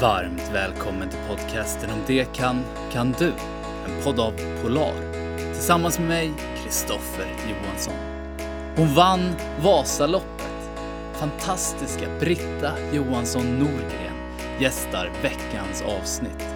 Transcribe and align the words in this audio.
Varmt 0.00 0.50
välkommen 0.52 1.08
till 1.10 1.18
podcasten 1.28 1.90
Om 1.90 1.98
det 2.06 2.24
kan, 2.34 2.64
kan 2.92 3.14
du. 3.18 3.32
En 3.86 4.02
podd 4.04 4.20
av 4.20 4.32
Polar. 4.62 4.94
Tillsammans 5.36 5.98
med 5.98 6.08
mig, 6.08 6.32
Kristoffer 6.62 7.26
Johansson. 7.48 7.94
Hon 8.76 8.94
vann 8.94 9.34
Vasaloppet. 9.60 10.70
Fantastiska 11.12 12.06
Britta 12.20 12.72
Johansson 12.92 13.58
Norgren 13.58 14.40
gästar 14.60 15.10
veckans 15.22 15.82
avsnitt. 15.82 16.46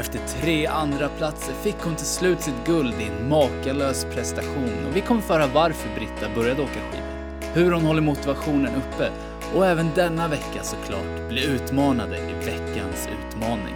Efter 0.00 0.18
tre 0.40 0.66
andra 0.66 1.08
platser 1.08 1.52
fick 1.62 1.76
hon 1.80 1.96
till 1.96 2.06
slut 2.06 2.40
sitt 2.40 2.66
guld 2.66 2.94
i 3.00 3.04
en 3.04 3.28
makalös 3.28 4.04
prestation 4.04 4.86
och 4.88 4.96
vi 4.96 5.00
kommer 5.00 5.20
föra 5.20 5.46
varför 5.46 5.88
Britta 5.94 6.34
började 6.34 6.62
åka 6.62 6.72
skidor, 6.72 7.54
hur 7.54 7.72
hon 7.72 7.84
håller 7.84 8.02
motivationen 8.02 8.74
uppe 8.74 9.10
och 9.54 9.66
även 9.66 9.90
denna 9.94 10.28
vecka 10.28 10.62
såklart 10.62 11.28
bli 11.28 11.46
utmanade 11.46 12.16
i 12.16 12.32
veckans 12.44 13.08
utmaning. 13.18 13.74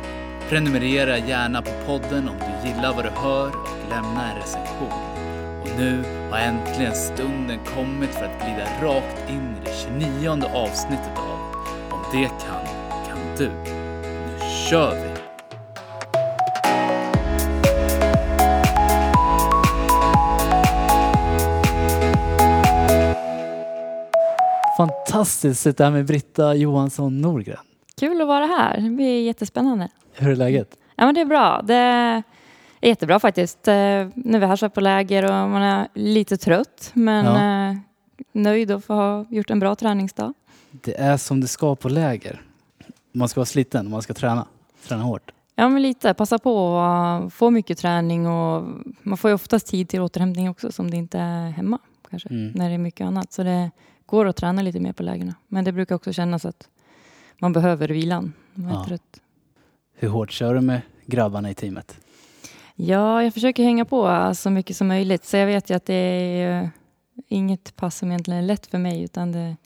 Prenumerera 0.48 1.18
gärna 1.18 1.62
på 1.62 1.70
podden 1.86 2.28
om 2.28 2.36
du 2.38 2.68
gillar 2.68 2.94
vad 2.94 3.04
du 3.04 3.10
hör 3.10 3.46
och 3.46 3.88
lämna 3.88 4.32
en 4.32 4.40
recension. 4.40 5.12
Och 5.62 5.68
nu 5.78 6.04
har 6.30 6.38
äntligen 6.38 6.94
stunden 6.94 7.58
kommit 7.74 8.10
för 8.10 8.24
att 8.24 8.44
glida 8.44 8.64
rakt 8.82 9.30
in 9.30 9.56
i 9.56 9.64
det 9.64 9.72
29 10.00 10.46
avsnittet 10.54 11.18
av 11.18 11.38
Om 11.90 12.00
det 12.12 12.28
kan, 12.28 12.66
kan 13.08 13.18
du. 13.38 13.48
Nu 13.48 14.38
kör 14.70 14.94
vi! 14.94 15.11
Fantastiskt 25.12 25.60
att 25.66 25.72
sitta 25.72 25.84
här 25.84 25.90
med 25.90 26.06
Britta 26.06 26.54
Johansson 26.54 27.20
Norgren. 27.20 27.58
Kul 28.00 28.20
att 28.20 28.26
vara 28.28 28.46
här. 28.46 28.80
Det 28.80 28.90
blir 28.90 29.22
jättespännande. 29.22 29.88
Hur 30.12 30.30
är 30.30 30.36
läget? 30.36 30.76
Ja, 30.96 31.04
men 31.06 31.14
det 31.14 31.20
är 31.20 31.24
bra. 31.24 31.62
Det 31.64 31.74
är 31.74 32.22
jättebra 32.80 33.20
faktiskt. 33.20 33.68
Eh, 33.68 33.74
Nu 33.74 34.12
är 34.36 34.38
vi 34.38 34.46
här 34.46 34.56
så 34.56 34.68
på 34.70 34.80
läger 34.80 35.24
och 35.24 35.30
man 35.50 35.62
är 35.62 35.88
lite 35.94 36.36
trött 36.36 36.90
men 36.94 37.24
Ja. 37.26 37.70
eh, 37.70 37.76
nöjd 38.32 38.70
att 38.70 38.84
få 38.84 38.94
ha 38.94 39.24
gjort 39.30 39.50
en 39.50 39.58
bra 39.60 39.74
träningsdag. 39.74 40.34
Det 40.70 40.94
är 41.00 41.16
som 41.16 41.40
det 41.40 41.48
ska 41.48 41.76
på 41.76 41.88
läger. 41.88 42.42
Man 43.12 43.28
ska 43.28 43.40
vara 43.40 43.46
sliten, 43.46 43.90
man 43.90 44.02
ska 44.02 44.14
träna. 44.14 44.46
Träna 44.88 45.02
hårt. 45.02 45.32
Ja, 45.54 45.68
men 45.68 45.82
lite. 45.82 46.14
Passa 46.14 46.38
på 46.38 46.78
att 46.78 47.32
få 47.32 47.50
mycket 47.50 47.78
träning 47.78 48.26
och 48.26 48.64
man 49.02 49.18
får 49.18 49.30
ju 49.30 49.34
oftast 49.34 49.66
tid 49.66 49.88
till 49.88 50.00
återhämtning 50.00 50.50
också 50.50 50.72
som 50.72 50.90
det 50.90 50.96
inte 50.96 51.18
är 51.18 51.50
hemma 51.50 51.78
kanske 52.10 52.28
Mm. 52.28 52.52
när 52.54 52.68
det 52.68 52.74
är 52.74 52.78
mycket 52.78 53.04
annat. 53.06 53.32
Så 53.32 53.42
det 53.42 53.70
går 54.12 54.26
att 54.26 54.36
träna 54.36 54.62
lite 54.62 54.80
mer 54.80 54.92
på 54.92 55.02
lägerna. 55.02 55.34
Men 55.48 55.64
det 55.64 55.72
brukar 55.72 55.94
också 55.94 56.12
kännas 56.12 56.44
att 56.44 56.68
man 57.38 57.52
behöver 57.52 57.88
vilan. 57.88 58.32
Man 58.54 58.70
är 58.70 58.74
Ja. 58.74 58.84
trött. 58.84 59.20
Hur 59.94 60.08
hårt 60.08 60.30
kör 60.30 60.54
du 60.54 60.60
med 60.60 60.80
grabbarna 61.06 61.50
i 61.50 61.54
teamet? 61.54 62.00
Ja, 62.74 63.22
jag 63.22 63.34
försöker 63.34 63.62
hänga 63.64 63.84
på 63.84 64.32
så 64.34 64.50
mycket 64.50 64.76
som 64.76 64.88
möjligt. 64.88 65.24
Så 65.24 65.36
jag 65.36 65.46
vet 65.46 65.70
ju 65.70 65.74
att 65.74 65.86
det 65.86 65.94
är 65.94 66.70
inget 67.28 67.76
pass 67.76 67.96
som 67.98 68.08
egentligen 68.10 68.40
är 68.42 68.46
lätt 68.46 68.66
för 68.66 68.78
mig 68.78 69.02
utan 69.02 69.32
det 69.32 69.56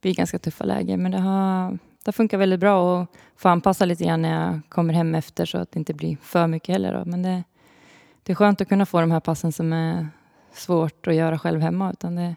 blir 0.00 0.14
ganska 0.14 0.38
tuffa 0.38 0.64
lägen. 0.64 1.02
Men 1.02 1.12
det 1.12 1.18
har, 1.18 1.78
det 2.04 2.12
funkar 2.12 2.38
väldigt 2.38 2.60
bra 2.60 3.02
att 3.02 3.08
få 3.36 3.48
anpassa 3.48 3.84
lite 3.84 4.04
grann 4.04 4.22
när 4.22 4.44
jag 4.44 4.60
kommer 4.68 4.94
hem 4.94 5.14
efter 5.14 5.46
så 5.46 5.58
att 5.58 5.72
det 5.72 5.78
inte 5.78 5.94
blir 5.94 6.16
för 6.22 6.46
mycket 6.46 6.72
heller. 6.72 6.94
Då. 6.94 7.04
Men 7.04 7.22
det, 7.22 7.44
det 8.22 8.32
är 8.32 8.36
skönt 8.36 8.60
att 8.60 8.68
kunna 8.68 8.86
få 8.86 9.00
de 9.00 9.10
här 9.10 9.20
passen 9.20 9.52
som 9.52 9.72
är 9.72 10.08
svårt 10.52 11.06
att 11.06 11.14
göra 11.14 11.38
själv 11.38 11.60
hemma 11.60 11.90
utan 11.92 12.14
det 12.16 12.36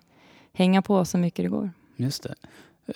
hänga 0.54 0.82
på 0.82 1.06
så 1.06 1.18
mycket 1.18 1.46
det 1.46 1.50
går. 1.50 1.72
Just 1.96 2.24
det. 2.24 2.36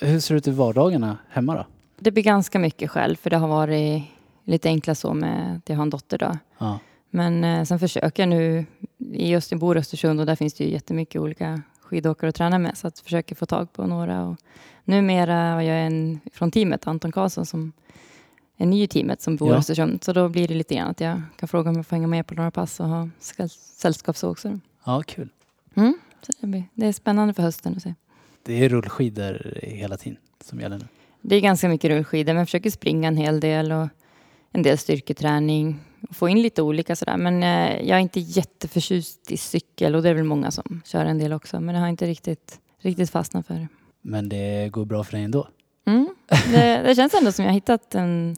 Hur 0.06 0.20
ser 0.20 0.34
det 0.34 0.38
ut 0.38 0.48
i 0.48 0.50
vardagarna 0.50 1.18
hemma 1.28 1.54
då? 1.54 1.64
Det 1.98 2.10
blir 2.10 2.22
ganska 2.22 2.58
mycket 2.58 2.90
själv 2.90 3.16
för 3.16 3.30
det 3.30 3.36
har 3.36 3.48
varit 3.48 4.02
lite 4.44 4.68
enklare 4.68 4.94
så 4.94 5.14
med 5.14 5.56
att 5.56 5.68
jag 5.68 5.76
har 5.76 5.82
en 5.82 5.90
dotter 5.90 6.18
då. 6.18 6.38
Ja. 6.58 6.78
Men 7.10 7.44
eh, 7.44 7.64
sen 7.64 7.78
försöker 7.78 8.22
jag 8.22 8.28
nu, 8.30 8.66
i 8.98 9.30
just 9.30 9.50
jag 9.50 9.60
bor 9.60 9.76
i 9.76 9.80
Östersund 9.80 10.20
och 10.20 10.26
där 10.26 10.36
finns 10.36 10.54
det 10.54 10.64
ju 10.64 10.70
jättemycket 10.70 11.20
olika 11.20 11.62
skidåkare 11.80 12.28
att 12.28 12.34
träna 12.34 12.58
med 12.58 12.78
så 12.78 12.86
att 12.86 12.98
försöker 12.98 13.34
få 13.34 13.46
tag 13.46 13.72
på 13.72 13.86
några. 13.86 14.24
Och 14.26 14.36
numera 14.84 15.52
har 15.52 15.62
jag 15.62 15.86
en 15.86 16.20
från 16.32 16.50
teamet, 16.50 16.86
Anton 16.86 17.12
Karlsson, 17.12 17.46
som 17.46 17.72
är 18.56 18.66
ny 18.66 18.82
i 18.82 18.86
teamet 18.88 19.22
som 19.22 19.36
bor 19.36 19.48
Ja. 19.48 19.54
i 19.54 19.58
Östersund. 19.58 20.04
Så 20.04 20.12
då 20.12 20.28
blir 20.28 20.48
det 20.48 20.54
lite 20.54 20.74
grann 20.74 20.88
att 20.90 21.00
jag 21.00 21.22
kan 21.36 21.48
fråga 21.48 21.70
om 21.70 21.76
jag 21.76 21.86
får 21.86 21.96
hänga 21.96 22.06
med 22.06 22.26
på 22.26 22.34
några 22.34 22.50
pass 22.50 22.80
och 22.80 22.88
ha 22.88 23.08
säll- 23.20 23.48
sällskap 23.76 24.16
så 24.16 24.30
också. 24.30 24.58
ja, 24.84 25.02
kul. 25.06 25.28
Mm. 25.74 25.98
Det, 26.40 26.46
blir, 26.46 26.64
det 26.74 26.86
är 26.86 26.92
spännande 26.92 27.34
för 27.34 27.42
hösten 27.42 27.74
att 27.76 27.82
se. 27.82 27.94
Det 28.42 28.64
är 28.64 28.68
rullskidor 28.68 29.58
hela 29.62 29.96
tiden 29.96 30.18
som 30.44 30.60
gäller 30.60 30.78
nu. 30.78 30.84
Det 31.20 31.36
är 31.36 31.40
ganska 31.40 31.68
mycket 31.68 31.90
rullskidor 31.90 32.32
men 32.32 32.38
jag 32.38 32.46
försöker 32.46 32.70
springa 32.70 33.08
en 33.08 33.16
hel 33.16 33.40
del 33.40 33.72
och 33.72 33.88
en 34.52 34.62
del 34.62 34.78
styrketräning. 34.78 35.80
Och 36.08 36.16
få 36.16 36.28
in 36.28 36.42
lite 36.42 36.62
olika 36.62 36.96
sådär. 36.96 37.16
Men 37.16 37.42
eh, 37.42 37.88
jag 37.88 37.96
är 37.96 38.00
inte 38.00 38.20
jätteförtjust 38.20 39.30
i 39.30 39.36
cykel 39.36 39.94
och 39.94 40.02
det 40.02 40.08
är 40.08 40.14
väl 40.14 40.24
många 40.24 40.50
som 40.50 40.82
kör 40.84 41.04
en 41.04 41.18
del 41.18 41.32
också. 41.32 41.60
Men 41.60 41.74
det 41.74 41.80
har 41.80 41.88
inte 41.88 42.06
riktigt, 42.06 42.60
riktigt 42.78 43.10
fastnat 43.10 43.46
för 43.46 43.54
det. 43.54 43.68
Men 44.02 44.28
det 44.28 44.68
går 44.72 44.84
bra 44.84 45.04
för 45.04 45.12
dig 45.12 45.24
ändå. 45.24 45.48
Mm. 45.86 46.08
Det, 46.52 46.82
det 46.86 46.94
känns 46.94 47.14
ändå 47.14 47.32
som 47.32 47.44
jag 47.44 47.52
har 47.52 47.54
hittat 47.54 47.94
en 47.94 48.36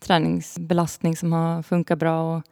träningsbelastning 0.00 1.16
som 1.16 1.32
har 1.32 1.62
funkat 1.62 1.98
bra 1.98 2.36
och 2.36 2.42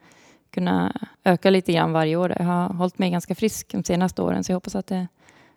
kunna 0.51 0.93
öka 1.25 1.51
lite 1.51 1.73
grann 1.73 1.93
varje 1.93 2.17
år. 2.17 2.35
Jag 2.39 2.45
har 2.47 2.69
hållit 2.69 2.99
mig 2.99 3.11
ganska 3.11 3.35
frisk 3.35 3.73
de 3.73 3.85
senaste 3.85 4.23
åren 4.23 4.45
så 4.45 4.53
jag 4.53 4.57
hoppas 4.57 4.75
att 4.75 4.87
det 4.87 5.09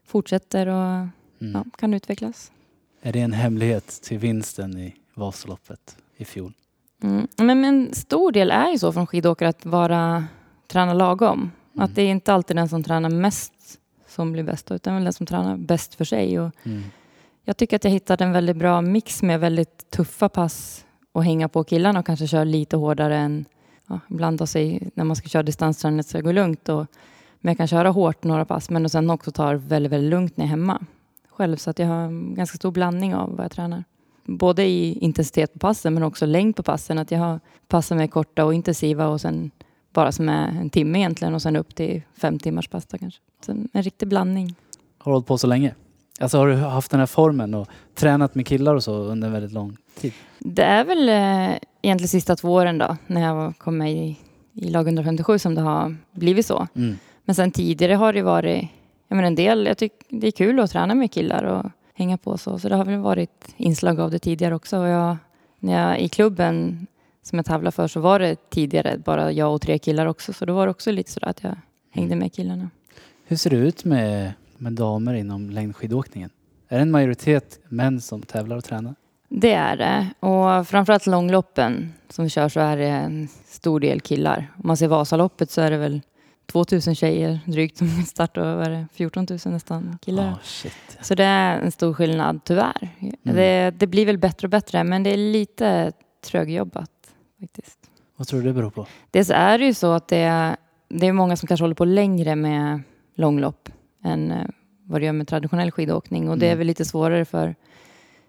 fortsätter 0.06 0.68
och 0.68 1.08
Mm. 1.42 1.54
ja, 1.54 1.66
kan 1.78 1.94
utvecklas. 1.94 2.52
Är 3.02 3.14
det 3.14 3.20
en 3.20 3.34
hemlighet 3.34 3.88
till 4.04 4.18
vinsten 4.18 4.78
i 4.78 4.96
Vasaloppet 5.14 5.98
i 6.18 6.26
fjol? 6.26 6.54
Mm. 7.04 7.28
Men, 7.38 7.66
en 7.66 7.94
stor 7.94 8.32
del 8.32 8.52
är 8.52 8.70
ju 8.72 8.78
så 8.80 8.94
från 8.94 9.08
skidåkare 9.08 9.50
att 9.50 9.66
vara 9.66 10.26
träna 10.68 10.94
lagom. 10.94 11.52
Mm. 11.74 11.84
Att 11.86 11.96
det 11.96 12.02
är 12.02 12.08
inte 12.12 12.34
alltid 12.34 12.56
den 12.56 12.70
som 12.70 12.84
tränar 12.84 13.10
mest 13.10 13.54
som 14.08 14.32
blir 14.32 14.44
bäst 14.44 14.72
utan 14.72 15.04
den 15.04 15.14
som 15.14 15.26
tränar 15.26 15.58
bäst 15.58 15.96
för 15.96 16.06
sig. 16.06 16.40
Och 16.40 16.52
Mm. 16.64 16.84
jag 17.46 17.58
tycker 17.58 17.76
att 17.76 17.84
jag 17.84 17.92
hittade 17.92 18.24
en 18.24 18.32
väldigt 18.32 18.58
bra 18.58 18.82
mix 18.82 19.22
med 19.24 19.40
väldigt 19.40 19.90
tuffa 19.92 20.30
pass 20.30 20.86
och 21.12 21.24
hänga 21.24 21.50
på 21.50 21.64
killarna 21.64 22.00
och 22.00 22.06
kanske 22.06 22.28
köra 22.28 22.44
lite 22.44 22.78
hårdare 22.78 23.18
än 23.18 23.46
ja, 23.88 24.00
ibland 24.10 24.38
då 24.38 24.48
sig 24.48 24.90
när 24.94 25.04
man 25.04 25.16
ska 25.16 25.30
köra 25.30 25.44
distansträning 25.44 26.04
så 26.04 26.18
det 26.18 26.24
går 26.24 26.34
lugnt. 26.34 26.70
Och, 26.70 26.88
men 27.40 27.52
jag 27.52 27.58
kan 27.58 27.68
köra 27.68 27.90
hårt 27.90 28.24
några 28.24 28.46
pass 28.46 28.70
men 28.70 28.86
och 28.86 28.92
sen 28.92 29.10
också 29.10 29.32
ta 29.32 29.52
det 29.52 29.58
väldigt, 29.58 29.92
väldigt 29.92 30.10
lugnt 30.10 30.38
när 30.38 30.46
jag 30.46 30.48
är 30.48 30.52
hemma 30.58 30.86
själv. 31.30 31.58
Så 31.58 31.70
att 31.70 31.80
jag 31.80 31.88
har 31.88 31.96
en 31.96 32.36
ganska 32.36 32.56
stor 32.56 32.72
blandning 32.72 33.16
av 33.16 33.36
vad 33.36 33.46
jag 33.46 33.52
tränar. 33.52 33.84
Både 34.26 34.66
i 34.66 34.94
intensitet 34.94 35.54
på 35.54 35.60
passen 35.60 35.94
men 35.94 36.04
också 36.04 36.26
längd 36.26 36.56
på 36.56 36.64
passen. 36.64 37.00
Att 37.00 37.12
jag 37.12 37.20
har 37.20 37.40
pass 37.68 37.88
som 37.88 38.00
är 38.00 38.08
korta 38.08 38.46
och 38.46 38.54
intensiva 38.54 39.08
och 39.08 39.22
sen 39.22 39.52
bara 39.94 40.12
som 40.12 40.30
är 40.30 40.48
en 40.48 40.70
timme 40.70 41.00
egentligen 41.00 41.36
och 41.36 41.42
sen 41.42 41.56
upp 41.56 41.76
till 41.76 42.02
fem 42.18 42.40
timmars 42.40 42.68
pass 42.68 42.86
då 42.86 42.98
kanske. 42.98 43.22
Så 43.46 43.52
en 43.52 43.84
riktig 43.84 44.08
blandning. 44.08 44.56
Har 44.98 45.12
du 45.12 45.16
hållit 45.16 45.28
på 45.28 45.38
så 45.38 45.48
länge? 45.48 45.76
Alltså 46.20 46.38
har 46.38 46.48
du 46.48 46.56
haft 46.56 46.92
den 46.92 47.00
här 47.00 47.08
formen 47.08 47.54
och 47.54 47.68
tränat 47.96 48.36
med 48.36 48.48
killar 48.48 48.76
och 48.76 48.84
så 48.84 48.96
under 48.96 49.28
en 49.28 49.34
väldigt 49.34 49.52
lång 49.52 49.78
tid? 49.96 50.14
Det 50.40 50.64
är 50.64 50.84
väl 50.84 51.10
eh, 51.10 51.58
egentligen 51.82 52.08
sista 52.08 52.36
två 52.36 52.54
åren 52.54 52.78
då 52.78 52.98
när 53.08 53.22
jag 53.22 53.58
kom 53.58 53.78
med 53.78 53.94
i, 53.94 54.18
i 54.54 54.70
lag 54.70 54.88
157 54.88 55.40
som 55.40 55.56
det 55.56 55.62
har 55.62 55.96
blivit 56.12 56.46
så. 56.46 56.68
Mm. 56.76 56.98
Men 57.26 57.36
sen 57.36 57.52
tidigare 57.52 57.94
har 57.94 58.14
det 58.14 58.22
varit, 58.22 58.68
jag 59.08 59.16
menar 59.16 59.28
en 59.28 59.36
del, 59.36 59.66
jag 59.66 59.78
tycker 59.78 59.98
det 60.10 60.28
är 60.28 60.32
kul 60.32 60.60
att 60.60 60.72
träna 60.72 60.96
med 60.96 61.12
killar 61.12 61.44
och 61.44 61.66
hänga 61.94 62.18
på 62.18 62.38
så. 62.38 62.60
Så 62.60 62.70
det 62.70 62.76
har 62.76 62.86
väl 62.86 63.00
varit 63.00 63.56
inslag 63.58 64.00
av 64.00 64.12
det 64.12 64.20
tidigare 64.20 64.56
också. 64.56 64.78
Och 64.78 64.88
jag, 64.88 65.18
när 65.60 65.90
jag 65.90 66.00
i 66.00 66.10
klubben 66.10 66.88
som 67.24 67.40
jag 67.40 67.46
tävlar 67.46 67.72
för 67.72 67.88
så 67.88 68.00
var 68.00 68.20
det 68.20 68.50
tidigare 68.50 68.98
bara 68.98 69.32
jag 69.32 69.54
och 69.54 69.62
tre 69.62 69.78
killar 69.78 70.06
också. 70.06 70.34
Så 70.34 70.46
då 70.46 70.54
var 70.54 70.68
det 70.68 70.72
också 70.72 70.92
lite 70.92 71.12
sådär 71.12 71.28
att 71.28 71.44
jag 71.44 71.56
hängde 71.92 72.16
med 72.16 72.34
killarna. 72.34 72.70
Hur 73.26 73.38
ser 73.38 73.50
det 73.50 73.56
ut 73.56 73.86
med, 73.86 74.34
med 74.58 74.74
damer 74.74 75.14
inom 75.14 75.50
längdskidåkningen? 75.50 76.30
Är 76.68 76.76
det 76.76 76.82
en 76.82 76.92
majoritet 76.92 77.60
män 77.70 78.02
som 78.02 78.22
tävlar 78.22 78.58
och 78.58 78.64
tränar? 78.64 78.96
Det 79.36 79.54
är 79.54 79.78
det. 79.78 80.08
Och 80.20 80.68
framförallt 80.68 81.08
långloppen 81.08 81.94
som 82.10 82.24
vi 82.24 82.30
kör 82.30 82.50
så 82.50 82.60
är 82.60 82.78
det 82.78 82.88
en 82.88 83.28
stor 83.46 83.80
del 83.80 84.02
killar. 84.02 84.52
Om 84.56 84.68
man 84.68 84.78
ser 84.78 84.88
Vasaloppet 84.88 85.52
så 85.52 85.62
är 85.62 85.72
det 85.72 85.78
väl 85.78 86.02
2000 86.52 86.96
tjejer 86.96 87.40
drygt 87.46 87.78
som 87.78 87.88
startar 88.08 88.56
och 88.56 88.66
är 88.66 88.70
det, 88.70 88.86
14 88.94 89.28
000 89.30 89.40
nästan 89.46 89.98
killar. 90.02 90.36
Shit. 90.44 90.98
Så 91.02 91.16
det 91.16 91.24
är 91.24 91.60
en 91.60 91.72
stor 91.72 91.94
skillnad 91.94 92.40
tyvärr. 92.44 92.90
Det, 93.24 93.72
det 93.80 93.88
blir 93.88 94.06
väl 94.06 94.18
bättre 94.18 94.46
och 94.46 94.50
bättre 94.50 94.84
men 94.84 95.04
det 95.04 95.14
är 95.14 95.18
lite 95.18 95.92
trögjobbat 96.26 96.90
faktiskt. 97.40 97.80
Vad 98.16 98.28
tror 98.28 98.42
du 98.42 98.48
det 98.48 98.54
beror 98.54 98.70
på? 98.70 98.88
Dels 99.12 99.30
är 99.30 99.58
det 99.60 99.66
ju 99.66 99.74
så 99.74 99.92
att 99.92 100.08
det 100.08 100.18
är, 100.18 100.56
det 100.90 101.08
är 101.08 101.14
många 101.14 101.36
som 101.38 101.48
kanske 101.48 101.64
håller 101.64 101.76
på 101.76 101.86
längre 101.86 102.36
med 102.36 102.82
långlopp 103.16 103.70
än 104.04 104.32
eh, 104.32 104.46
vad 104.86 105.02
det 105.02 105.06
gör 105.06 105.14
med 105.14 105.28
traditionell 105.28 105.72
skidåkning 105.72 106.30
och 106.30 106.38
det 106.38 106.46
är 106.46 106.50
Mm. 106.50 106.58
väl 106.58 106.68
lite 106.68 106.86
svårare 106.86 107.26
för 107.26 107.56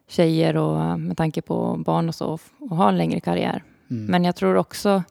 tjejer 0.08 0.56
och 0.56 0.80
eh, 0.80 0.96
med 0.96 1.16
tanke 1.16 1.42
på 1.42 1.76
barn 1.76 2.08
och 2.08 2.14
så 2.14 2.34
att 2.34 2.70
ha 2.70 2.88
en 2.88 2.98
längre 2.98 3.20
karriär. 3.20 3.62
Mm. 3.90 4.06
Men 4.06 4.24
jag 4.24 4.36
tror 4.36 4.56
också 4.56 5.02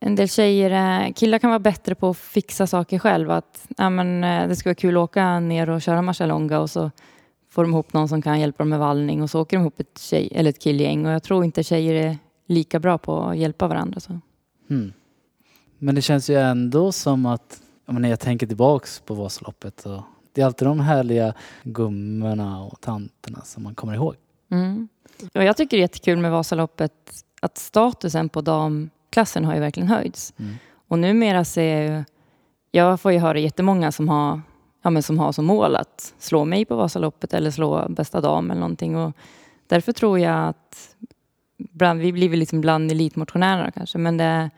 en 0.00 0.14
del 0.14 0.28
tjejer, 0.28 0.70
eh, 1.06 1.12
killar 1.12 1.38
kan 1.38 1.50
vara 1.50 1.58
bättre 1.58 1.94
på 1.94 2.10
att 2.10 2.16
fixa 2.16 2.66
saker 2.66 2.98
själv. 2.98 3.30
Att 3.30 3.68
ja, 3.76 3.90
men, 3.90 4.24
eh, 4.24 4.48
det 4.48 4.56
ska 4.56 4.68
vara 4.68 4.74
kul 4.74 4.96
att 4.96 5.02
åka 5.02 5.40
ner 5.40 5.70
och 5.70 5.82
köra 5.82 6.02
Marcialonga 6.02 6.60
och 6.60 6.70
så 6.70 6.90
får 7.50 7.62
de 7.62 7.72
ihop 7.72 7.92
någon 7.92 8.08
som 8.08 8.22
kan 8.22 8.40
hjälpa 8.40 8.58
dem 8.62 8.68
med 8.68 8.78
vallning 8.78 9.22
och 9.22 9.30
så 9.30 9.40
åker 9.40 9.56
de 9.56 9.60
ihop 9.60 9.80
ett, 9.80 9.98
tjej, 9.98 10.28
eller 10.34 10.50
ett 10.50 10.58
killgäng. 10.58 11.06
Och 11.06 11.12
jag 11.12 11.22
tror 11.22 11.44
inte 11.44 11.62
tjejer 11.62 11.94
är 11.94 12.18
lika 12.46 12.80
bra 12.80 12.98
på 12.98 13.22
att 13.22 13.36
hjälpa 13.36 13.68
varandra. 13.68 14.00
Så. 14.00 14.20
Mm. 14.70 14.92
Men 15.78 15.94
det 15.94 16.02
känns 16.02 16.30
ju 16.30 16.34
ändå 16.34 16.92
som 16.92 17.26
att, 17.26 17.60
när 17.86 18.08
jag 18.08 18.20
tänker 18.20 18.46
tillbaks 18.46 19.00
på 19.00 19.14
Vasaloppet, 19.14 19.86
och 19.86 20.02
det 20.32 20.40
är 20.40 20.46
alltid 20.46 20.68
de 20.68 20.80
härliga 20.80 21.34
gummorna 21.62 22.62
och 22.62 22.80
tanterna 22.80 23.40
som 23.40 23.62
man 23.62 23.74
kommer 23.74 23.94
ihåg. 23.94 24.14
Mm. 24.50 24.88
Och 25.34 25.44
jag 25.44 25.56
tycker 25.56 25.76
det 25.76 25.80
är 25.80 25.82
jättekul 25.82 26.18
med 26.18 26.30
Vasaloppet 26.30 27.24
att 27.40 27.58
statusen 27.58 28.28
på 28.28 28.40
damklassen 28.40 29.44
har 29.44 29.54
ju 29.54 29.60
verkligen 29.60 29.88
höjts. 29.88 30.34
Mm. 30.36 30.54
Och 30.88 30.98
numera 30.98 31.44
ser 31.44 31.76
jag 31.76 31.96
ju, 31.96 32.04
jag 32.70 33.00
får 33.00 33.12
ju 33.12 33.18
höra 33.18 33.38
jättemånga 33.38 33.92
som 33.92 34.08
har, 34.08 34.40
ja, 34.82 34.90
men 34.90 35.02
som 35.02 35.18
har 35.18 35.32
som 35.32 35.44
mål 35.44 35.76
att 35.76 36.14
slå 36.18 36.44
mig 36.44 36.64
på 36.64 36.76
Vasaloppet 36.76 37.34
eller 37.34 37.50
slå 37.50 37.88
bästa 37.88 38.20
dam 38.20 38.50
eller 38.50 38.60
någonting. 38.60 38.96
Och 38.96 39.16
därför 39.66 39.92
tror 39.92 40.18
jag 40.18 40.48
att 40.48 40.96
bland, 41.56 42.00
vi 42.00 42.12
blir 42.12 42.28
väl 42.28 42.38
liksom 42.38 42.60
bland 42.60 42.90
elitmotionärerna 42.90 43.70
kanske, 43.70 43.98
men 43.98 44.16
det, 44.16 44.50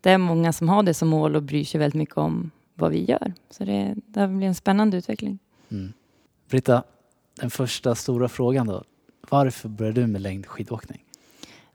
det 0.00 0.10
är 0.10 0.18
många 0.18 0.52
som 0.52 0.68
har 0.68 0.82
det 0.82 0.94
som 0.94 1.08
mål 1.08 1.36
och 1.36 1.42
bryr 1.42 1.64
sig 1.64 1.80
väldigt 1.80 1.98
mycket 1.98 2.16
om 2.16 2.50
vad 2.74 2.90
vi 2.90 3.04
gör. 3.04 3.32
Så 3.50 3.64
det, 3.64 3.94
det 4.06 4.28
blir 4.28 4.46
en 4.46 4.54
spännande 4.54 4.96
utveckling. 4.96 5.38
Mm. 5.68 5.92
Britta, 6.48 6.82
den 7.40 7.50
första 7.50 7.94
stora 7.94 8.28
frågan 8.28 8.66
då. 8.66 8.82
Varför 9.30 9.68
började 9.68 10.00
du 10.00 10.06
med 10.06 10.20
längdskidåkning? 10.20 11.04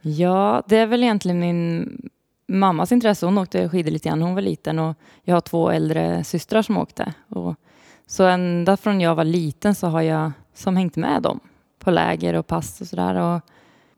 Ja, 0.02 0.64
det 0.68 0.78
är 0.78 0.86
väl 0.86 1.04
egentligen 1.04 1.40
min 1.40 2.10
mammas 2.48 2.92
intresse. 2.92 3.26
Hon 3.26 3.38
åkte 3.38 3.70
skidor 3.70 3.92
lite 3.92 4.10
grann 4.10 4.20
när 4.20 4.26
hon 4.26 4.36
var 4.36 4.42
liten 4.42 4.80
och 4.80 4.96
jag 5.24 5.36
har 5.36 5.42
två 5.42 5.70
äldre 5.70 6.24
systrar 6.24 6.62
som 6.62 6.78
åkte. 6.78 7.14
Och 7.30 7.56
så 8.08 8.24
ända 8.24 8.78
från 8.78 9.02
jag 9.02 9.16
var 9.16 9.24
liten 9.24 9.76
så 9.76 9.88
har 9.88 10.02
jag 10.02 10.32
som 10.54 10.78
hängt 10.78 10.96
med 10.96 11.22
dem 11.22 11.40
på 11.80 11.92
läger 11.92 12.34
och 12.34 12.48
pass 12.48 12.82
och 12.82 12.88
sådär. 12.88 13.42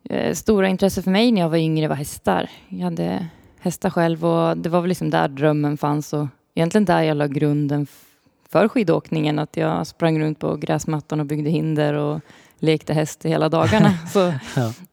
Eh, 0.03 0.33
stora 0.33 0.67
intresse 0.67 1.01
för 1.01 1.11
mig 1.11 1.31
när 1.31 1.41
jag 1.41 1.49
var 1.49 1.57
yngre 1.57 1.87
var 1.87 1.95
hästar. 1.95 2.49
Jag 2.69 2.83
hade 2.83 3.27
hästar 3.59 3.89
själv 3.89 4.25
och 4.25 4.57
det 4.57 4.69
var 4.69 4.81
väl 4.81 4.89
liksom 4.89 5.09
där 5.09 5.27
drömmen 5.27 5.77
fanns 5.77 6.13
och 6.13 6.27
egentligen 6.55 6.85
där 6.85 7.01
jag 7.01 7.17
la 7.17 7.27
grunden 7.27 7.87
för 8.49 8.67
skidåkningen. 8.67 9.39
Att 9.39 9.57
jag 9.57 9.87
sprang 9.87 10.19
runt 10.19 10.39
på 10.39 10.55
gräsmattan 10.55 11.19
och 11.19 11.25
byggde 11.25 11.49
hinder 11.49 11.93
och 11.93 12.21
lekte 12.59 12.93
häst 12.93 13.25
hela 13.25 13.49
dagarna. 13.49 13.93
Så, 14.13 14.33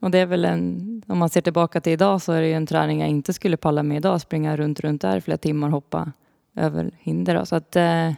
och 0.01 0.11
det 0.11 0.19
är 0.19 0.27
väl 0.27 0.45
en, 0.45 1.03
om 1.07 1.19
man 1.19 1.29
ser 1.29 1.41
tillbaka 1.41 1.81
till 1.81 1.93
idag 1.93 2.23
så 2.23 2.33
är 2.33 2.41
det 2.41 2.49
ju 2.49 2.55
en 2.55 2.67
träning 2.67 3.01
jag 3.01 3.09
inte 3.09 3.33
skulle 3.33 3.57
palla 3.57 3.83
med 3.83 3.97
idag. 3.97 4.21
Springa 4.21 4.57
runt, 4.57 4.81
runt 4.81 5.03
där 5.03 5.21
flera 5.21 5.39
timmar, 5.39 5.69
hoppa 5.69 6.13
över 6.57 6.91
hinder. 6.99 7.35
Då. 7.35 7.47
Så 7.47 7.57
att 7.57 7.77
eh, 7.77 8.13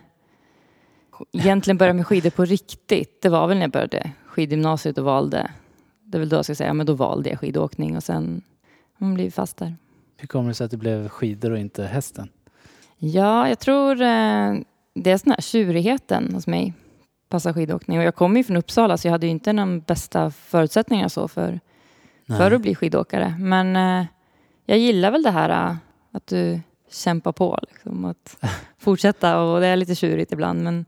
egentligen 1.33 1.77
börja 1.77 1.93
med 1.93 2.07
skidor 2.07 2.31
på 2.31 2.45
riktigt. 2.45 3.23
Det 3.23 3.29
var 3.29 3.47
väl 3.47 3.57
när 3.57 3.65
jag 3.65 3.71
började 3.71 4.11
skidgymnasiet 4.27 4.99
och 4.99 5.05
valde. 5.05 5.51
Det 6.05 6.19
är 6.19 6.21
väl 6.21 6.29
då 6.29 6.37
jag 6.37 6.45
ska 6.45 6.55
säga, 6.55 6.75
men 6.75 6.87
då 6.87 6.93
valde 6.93 7.31
jag 7.31 7.41
skidåkning 7.41 7.97
och 7.97 8.05
sen 8.05 8.43
har 8.99 9.07
man 9.07 9.15
blivit 9.15 9.35
fast 9.35 9.57
där. 9.57 9.77
Hur 10.17 10.27
kommer 10.27 10.49
det 10.49 10.55
sig 10.55 10.65
att 10.65 10.71
det 10.71 10.77
blev 10.77 11.09
skidor 11.09 11.51
och 11.51 11.59
inte 11.59 11.85
hästen? 11.85 12.29
Ja, 12.99 13.49
jag 13.49 13.59
tror 13.59 13.93
eh, 13.93 14.55
det 14.95 15.11
är 15.11 15.19
sån 15.19 15.31
här 15.31 15.41
tjurigheten 15.41 16.35
hos 16.35 16.47
mig. 16.47 16.75
Passar 17.29 17.53
skidåkning. 17.53 17.99
Och 17.99 18.05
jag 18.05 18.15
kommer 18.15 18.37
ju 18.37 18.45
från 18.45 18.57
Uppsala 18.57 18.97
så 18.97 19.09
jag 19.09 19.13
hade 19.13 19.27
ju 19.27 19.31
inte 19.31 19.53
de 19.53 19.81
bästa 19.81 20.31
förutsättningarna 20.31 21.09
så 21.09 21.29
för, 21.29 21.61
för 22.27 22.51
att 22.53 22.61
bli 22.63 22.75
skidåkare. 22.75 23.35
Men 23.39 23.77
eh, 23.77 24.07
jag 24.65 24.79
gillar 24.79 25.11
väl 25.11 25.23
det 25.23 25.31
här 25.31 25.51
eh, 25.71 25.77
att 26.13 26.27
du 26.27 26.61
kämpar 26.91 27.33
på. 27.33 27.59
Liksom, 27.71 28.05
att 28.05 28.37
fortsätta 28.79 29.41
och 29.43 29.61
det 29.61 29.67
är 29.67 29.77
lite 29.77 29.95
tjurigt 29.95 30.33
ibland. 30.33 30.63
Men 30.63 30.85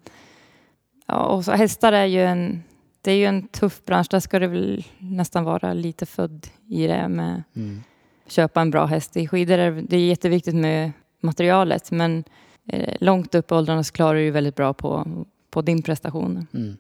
ja, 1.07 1.17
och 1.25 1.45
så 1.45 1.53
hästar 1.53 1.93
är 1.93 2.05
ju 2.05 2.25
en, 2.25 2.63
det 3.01 3.13
är 3.13 3.17
ju 3.17 3.25
en 3.25 3.49
tuff 3.49 3.85
bransch. 3.85 4.07
Där 4.11 4.21
ska 4.21 4.39
det 4.39 4.47
väl 4.47 4.85
nästan 4.99 5.45
vara 5.45 5.73
lite 5.73 6.07
född 6.07 6.47
i 6.69 6.87
det 6.87 7.09
med 7.09 7.43
Mm. 7.57 7.83
köpa 8.27 8.61
en 8.61 8.71
bra 8.71 8.87
häst. 8.87 9.17
I 9.17 9.29
skidor 9.29 9.59
är 9.59 9.71
det 9.89 9.97
är 9.97 10.07
jätteviktigt 10.07 10.55
med 10.55 10.93
materialet 11.21 11.91
men 11.91 12.25
eh, 12.67 12.95
långt 13.01 13.35
upp 13.35 13.51
i 13.51 13.55
åldrarna 13.55 13.85
så 13.85 13.93
klarar 13.93 14.15
du 14.15 14.23
ju 14.23 14.31
väldigt 14.31 14.57
bra 14.57 14.75
på, 14.75 15.07
på 15.51 15.63
din 15.63 15.83
prestation. 15.83 16.47
Mm. 16.55 16.77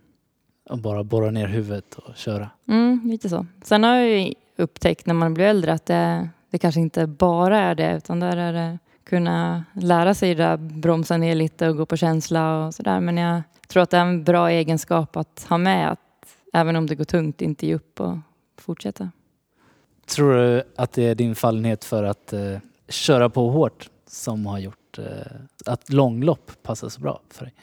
Och 0.70 0.78
bara 0.78 1.04
borra 1.04 1.30
ner 1.30 1.46
huvudet 1.46 1.94
och 1.94 2.16
köra. 2.16 2.50
Mm, 2.68 3.00
lite 3.04 3.28
så. 3.28 3.46
Sen 3.62 3.84
har 3.84 3.94
jag 3.94 4.08
ju 4.08 4.34
upptäckt 4.56 5.06
när 5.06 5.14
man 5.14 5.34
blir 5.34 5.44
äldre 5.44 5.72
att 5.72 5.86
det, 5.86 6.28
det 6.50 6.58
kanske 6.58 6.80
inte 6.80 7.06
bara 7.06 7.58
är 7.58 7.74
det 7.74 7.96
utan 7.96 8.20
där 8.20 8.36
är 8.36 8.52
det 8.52 8.78
kunna 9.04 9.64
lära 9.72 10.14
sig 10.14 10.34
det 10.34 10.42
där, 10.42 10.56
bromsa 10.56 11.16
ner 11.16 11.34
lite 11.34 11.68
och 11.68 11.76
gå 11.76 11.86
på 11.86 11.96
känsla 11.96 12.66
och 12.66 12.74
sådär. 12.74 13.00
Men 13.00 13.16
jag 13.16 13.42
tror 13.68 13.82
att 13.82 13.90
det 13.90 13.96
är 13.96 14.02
en 14.02 14.24
bra 14.24 14.50
egenskap 14.50 15.16
att 15.16 15.46
ha 15.48 15.58
med 15.58 15.90
att 15.90 16.00
även 16.52 16.76
om 16.76 16.86
det 16.86 16.94
går 16.94 17.04
tungt 17.04 17.42
inte 17.42 17.66
ge 17.66 17.74
upp 17.74 18.00
och 18.00 18.18
fortsätta. 18.56 19.10
Tror 20.06 20.34
du 20.34 20.62
att 20.76 20.92
det 20.92 21.02
är 21.02 21.14
din 21.14 21.34
fallenhet 21.34 21.84
för 21.84 22.04
att 22.04 22.32
eh, 22.32 22.58
köra 22.88 23.30
på 23.30 23.50
hårt 23.50 23.90
som 24.06 24.46
har 24.46 24.58
gjort 24.58 24.98
eh, 24.98 25.04
att 25.66 25.92
långlopp 25.92 26.50
passar 26.62 26.88
så 26.88 27.00
bra 27.00 27.20
för 27.30 27.44
dig? 27.44 27.54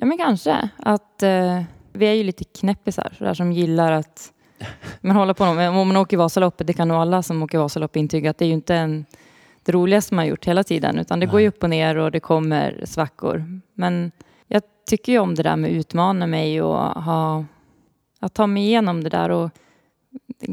Ja, 0.00 0.06
men 0.06 0.18
kanske. 0.18 0.68
Att 0.76 1.22
eh, 1.22 1.62
vi 1.92 2.06
är 2.06 2.12
ju 2.12 2.22
lite 2.22 2.44
knäppisar 2.44 3.12
så 3.18 3.24
där, 3.24 3.34
som 3.34 3.52
gillar 3.52 3.92
att 3.92 4.32
man 5.00 5.16
håller 5.16 5.34
på. 5.34 5.44
Om 5.44 5.88
man 5.88 5.96
åker 5.96 6.16
Vasaloppet, 6.16 6.66
det 6.66 6.72
kan 6.72 6.88
nog 6.88 6.96
alla 6.96 7.22
som 7.22 7.42
åker 7.42 7.58
Vasalopp 7.58 7.96
intyga 7.96 8.30
att 8.30 8.38
det 8.38 8.44
är 8.44 8.46
ju 8.46 8.52
inte 8.54 8.74
en, 8.74 9.04
det 9.62 9.72
roligaste 9.72 10.14
man 10.14 10.22
har 10.22 10.30
gjort 10.30 10.44
hela 10.44 10.64
tiden 10.64 10.98
utan 10.98 11.20
det 11.20 11.26
går 11.26 11.40
ju 11.40 11.48
upp 11.48 11.62
och 11.62 11.70
ner 11.70 11.96
och 11.96 12.10
det 12.10 12.20
kommer 12.20 12.82
svackor. 12.84 13.60
Men 13.74 14.12
jag 14.46 14.62
tycker 14.86 15.12
ju 15.12 15.18
om 15.18 15.34
det 15.34 15.42
där 15.42 15.56
med 15.56 15.70
att 15.70 15.76
utmana 15.76 16.26
mig 16.26 16.62
och 16.62 16.78
ha, 16.78 17.44
att 18.20 18.34
ta 18.34 18.46
mig 18.46 18.62
igenom 18.62 19.04
det 19.04 19.10
där 19.10 19.30
och, 19.30 19.50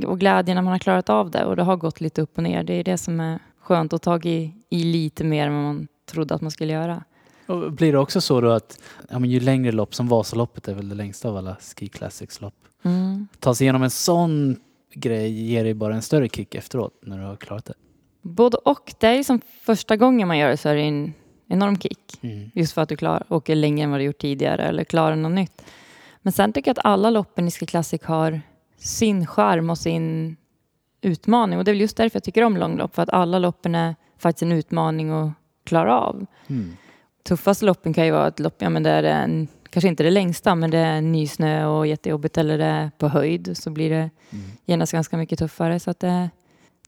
och 0.06 0.20
glädjen 0.20 0.56
när 0.56 0.62
man 0.62 0.72
har 0.72 0.80
klarat 0.80 1.10
av 1.10 1.32
det 1.32 1.46
och 1.46 1.56
det 1.56 1.64
har 1.64 1.76
gått 1.76 2.02
lite 2.02 2.22
upp 2.22 2.38
och 2.38 2.44
ner. 2.44 2.64
Det 2.64 2.74
är 2.74 2.84
det 2.84 2.98
som 2.98 3.20
är 3.20 3.40
skönt 3.62 3.94
att 3.94 4.02
ta 4.02 4.20
i, 4.20 4.54
i 4.70 4.84
lite 4.84 5.24
mer 5.24 5.48
än 5.48 5.54
vad 5.54 5.64
man 5.64 5.88
trodde 6.12 6.36
att 6.36 6.42
man 6.42 6.52
skulle 6.52 6.74
göra. 6.74 7.04
Och 7.48 7.72
blir 7.72 7.92
det 7.92 8.00
också 8.00 8.22
så 8.22 8.42
då 8.42 8.50
att 8.50 8.82
ja, 9.10 9.20
men 9.20 9.30
ju 9.30 9.40
längre 9.40 9.72
lopp 9.72 9.96
som 9.96 10.08
Vasaloppet 10.08 10.68
är 10.68 10.74
väl 10.74 10.90
det 10.90 10.96
längsta 10.96 11.30
av 11.30 11.38
alla 11.38 11.56
Ski 11.56 11.88
Classics-lopp. 11.88 12.54
Mm. 12.84 13.28
Ta 13.40 13.56
sig 13.56 13.66
igenom 13.66 13.84
en 13.84 13.90
sån 13.90 14.56
grej 14.94 15.32
ger 15.32 15.64
dig 15.64 15.74
bara 15.74 15.96
en 15.96 16.02
större 16.02 16.30
kick 16.30 16.56
efteråt 16.56 16.94
när 17.02 17.18
du 17.18 17.24
har 17.24 17.36
klarat 17.36 17.66
det. 17.66 17.74
Både 18.22 18.58
och. 18.58 18.94
Det 19.00 19.08
är 19.08 19.14
ju 19.14 19.24
som 19.24 19.42
första 19.62 19.96
gången 19.96 20.28
man 20.28 20.38
gör 20.38 20.50
det 20.50 20.58
så 20.58 20.70
är 20.70 20.76
det 20.76 20.82
en 20.82 21.14
enorm 21.48 21.80
kick. 21.80 22.20
Mm. 22.22 22.52
Just 22.54 22.74
för 22.74 22.82
att 22.82 22.90
du 22.90 22.96
klar, 22.96 23.24
åker 23.30 23.56
längre 23.56 23.84
än 23.84 23.92
vad 23.92 24.00
du 24.00 24.04
gjort 24.04 24.18
tidigare 24.18 24.64
eller 24.64 24.84
klarar 24.84 25.16
något 25.16 25.32
nytt. 25.32 25.64
Men 26.22 26.34
sen 26.34 26.54
tycker 26.54 26.70
jag 26.70 26.80
att 26.80 26.86
alla 26.86 27.10
loppen 27.10 27.48
i 27.48 27.52
Ski 27.52 27.66
Classic 27.66 28.04
har 28.04 28.42
sin 28.78 29.28
charm 29.28 29.70
och 29.70 29.78
sin 29.78 30.38
utmaning. 31.02 31.60
Och 31.60 31.66
det 31.66 31.72
är 31.72 31.74
väl 31.74 31.82
just 31.82 31.98
därför 31.98 32.16
jag 32.16 32.24
tycker 32.24 32.44
om 32.44 32.58
långlopp. 32.58 32.96
För 32.96 33.02
att 33.02 33.10
alla 33.10 33.40
loppen 33.40 33.76
är 33.76 33.96
faktiskt 34.18 34.42
en 34.42 34.52
utmaning 34.52 35.10
att 35.10 35.32
klara 35.64 36.00
av. 36.00 36.26
Mm. 36.48 36.78
Tuffaste 37.28 37.66
loppen 37.66 37.94
kan 37.94 38.06
ju 38.06 38.12
vara 38.12 38.28
ett 38.28 38.40
lopp, 38.40 38.56
ja 38.58 38.70
men 38.70 38.84
det 38.84 38.90
är 38.90 39.04
en, 39.04 39.48
kanske 39.70 39.88
inte 39.88 40.04
det 40.04 40.12
längsta, 40.12 40.56
men 40.56 40.72
det 40.72 40.78
är 40.78 41.02
nysnö 41.02 41.66
och 41.66 41.88
jättejobbigt 41.88 42.38
eller 42.38 42.58
det 42.58 42.66
är 42.66 42.92
på 42.98 43.08
höjd 43.08 43.58
så 43.58 43.70
blir 43.70 43.90
det 43.90 44.10
Mm. 44.30 44.46
genast 44.66 44.92
ganska 44.92 45.18
mycket 45.18 45.40
tuffare. 45.40 45.80
Så 45.80 45.92
att 45.92 46.00
det, 46.00 46.30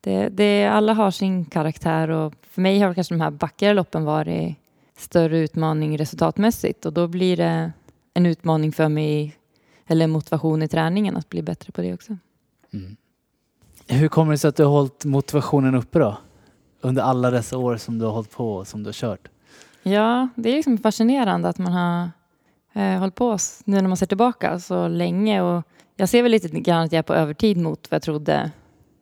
det, 0.02 0.30
det, 0.30 0.66
alla 0.66 0.94
har 0.94 1.12
sin 1.12 1.46
karaktär 1.46 2.10
och 2.10 2.34
för 2.50 2.62
mig 2.62 2.80
har 2.80 2.94
kanske 2.94 3.14
de 3.14 3.22
här 3.22 3.32
backigare 3.32 3.74
loppen 3.74 4.04
varit 4.06 4.56
större 4.98 5.38
utmaning 5.38 5.98
resultatmässigt 5.98 6.86
och 6.86 6.94
då 6.94 7.08
blir 7.08 7.38
det 7.38 7.72
en 8.14 8.26
utmaning 8.26 8.72
för 8.72 8.90
mig 8.90 9.36
eller 9.88 10.08
motivation 10.08 10.62
i 10.62 10.68
träningen 10.68 11.18
att 11.18 11.30
bli 11.30 11.42
bättre 11.42 11.72
på 11.72 11.82
det 11.82 11.94
också. 11.94 12.18
Mm. 12.74 12.96
Hur 13.88 14.08
kommer 14.08 14.32
det 14.32 14.38
sig 14.38 14.50
att 14.50 14.56
du 14.56 14.64
har 14.64 14.72
hållit 14.72 15.06
motivationen 15.06 15.76
uppe 15.76 16.00
då? 16.00 16.18
Under 16.82 17.02
alla 17.04 17.32
dessa 17.32 17.58
år 17.58 17.78
som 17.78 18.00
du 18.00 18.06
har 18.06 18.12
hållit 18.12 18.32
på 18.32 18.56
och 18.56 18.68
som 18.68 18.84
du 18.84 18.88
har 18.88 18.94
kört? 18.94 19.28
Ja, 19.84 20.28
det 20.36 20.50
är 20.50 20.54
liksom 20.56 20.78
fascinerande 20.78 21.50
att 21.50 21.58
man 21.58 21.74
har 21.74 22.10
eh, 22.74 23.00
hållit 23.00 23.16
på 23.16 23.38
nu 23.66 23.82
när 23.82 23.88
man 23.88 23.98
ser 23.98 24.06
tillbaka 24.06 24.60
så 24.60 24.88
länge 24.88 25.42
och 25.42 25.64
jag 25.96 26.10
ser 26.10 26.24
väl 26.24 26.32
lite 26.32 26.48
grann 26.48 26.86
att 26.86 26.92
jag 26.92 27.00
är 27.00 27.04
på 27.04 27.14
övertid 27.14 27.58
mot 27.58 27.92
vad 27.92 27.96
jag 27.96 28.02
trodde 28.02 28.52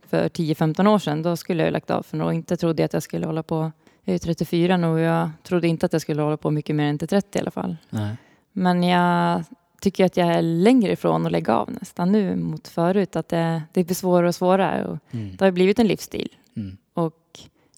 för 0.09 0.29
10-15 0.29 0.87
år 0.87 0.99
sedan. 0.99 1.23
Då 1.23 1.37
skulle 1.37 1.63
jag 1.63 1.67
ju 1.67 1.71
lagt 1.73 1.89
av 1.91 2.03
för 2.03 2.17
något. 2.17 2.33
Inte 2.33 2.57
trodde 2.57 2.81
jag 2.81 2.85
att 2.85 2.93
jag 2.93 3.03
skulle 3.03 3.25
hålla 3.25 3.43
på, 3.43 3.71
jag 4.03 4.11
är 4.11 4.13
ju 4.13 4.19
34 4.19 4.77
nu 4.77 4.87
och 4.87 4.99
jag 4.99 5.29
trodde 5.43 5.67
inte 5.67 5.85
att 5.85 5.93
jag 5.93 6.01
skulle 6.01 6.21
hålla 6.21 6.37
på 6.37 6.51
mycket 6.51 6.75
mer 6.75 6.85
än 6.89 6.97
till 6.97 7.07
30 7.07 7.37
i 7.37 7.41
alla 7.41 7.51
fall. 7.51 7.77
Nej. 7.89 8.15
Men 8.53 8.83
jag 8.83 9.43
tycker 9.81 10.05
att 10.05 10.17
jag 10.17 10.27
är 10.27 10.41
längre 10.41 10.91
ifrån 10.91 11.25
att 11.25 11.31
lägga 11.31 11.55
av 11.55 11.71
nästan 11.71 12.11
nu 12.11 12.35
mot 12.35 12.67
förut. 12.67 13.15
Att 13.15 13.29
det, 13.29 13.61
det 13.73 13.83
blir 13.83 13.95
svårare 13.95 14.27
och 14.27 14.35
svårare 14.35 14.85
och 14.85 14.97
Mm. 15.11 15.35
det 15.35 15.45
har 15.45 15.51
blivit 15.51 15.79
en 15.79 15.87
livsstil. 15.87 16.29
Mm. 16.55 16.77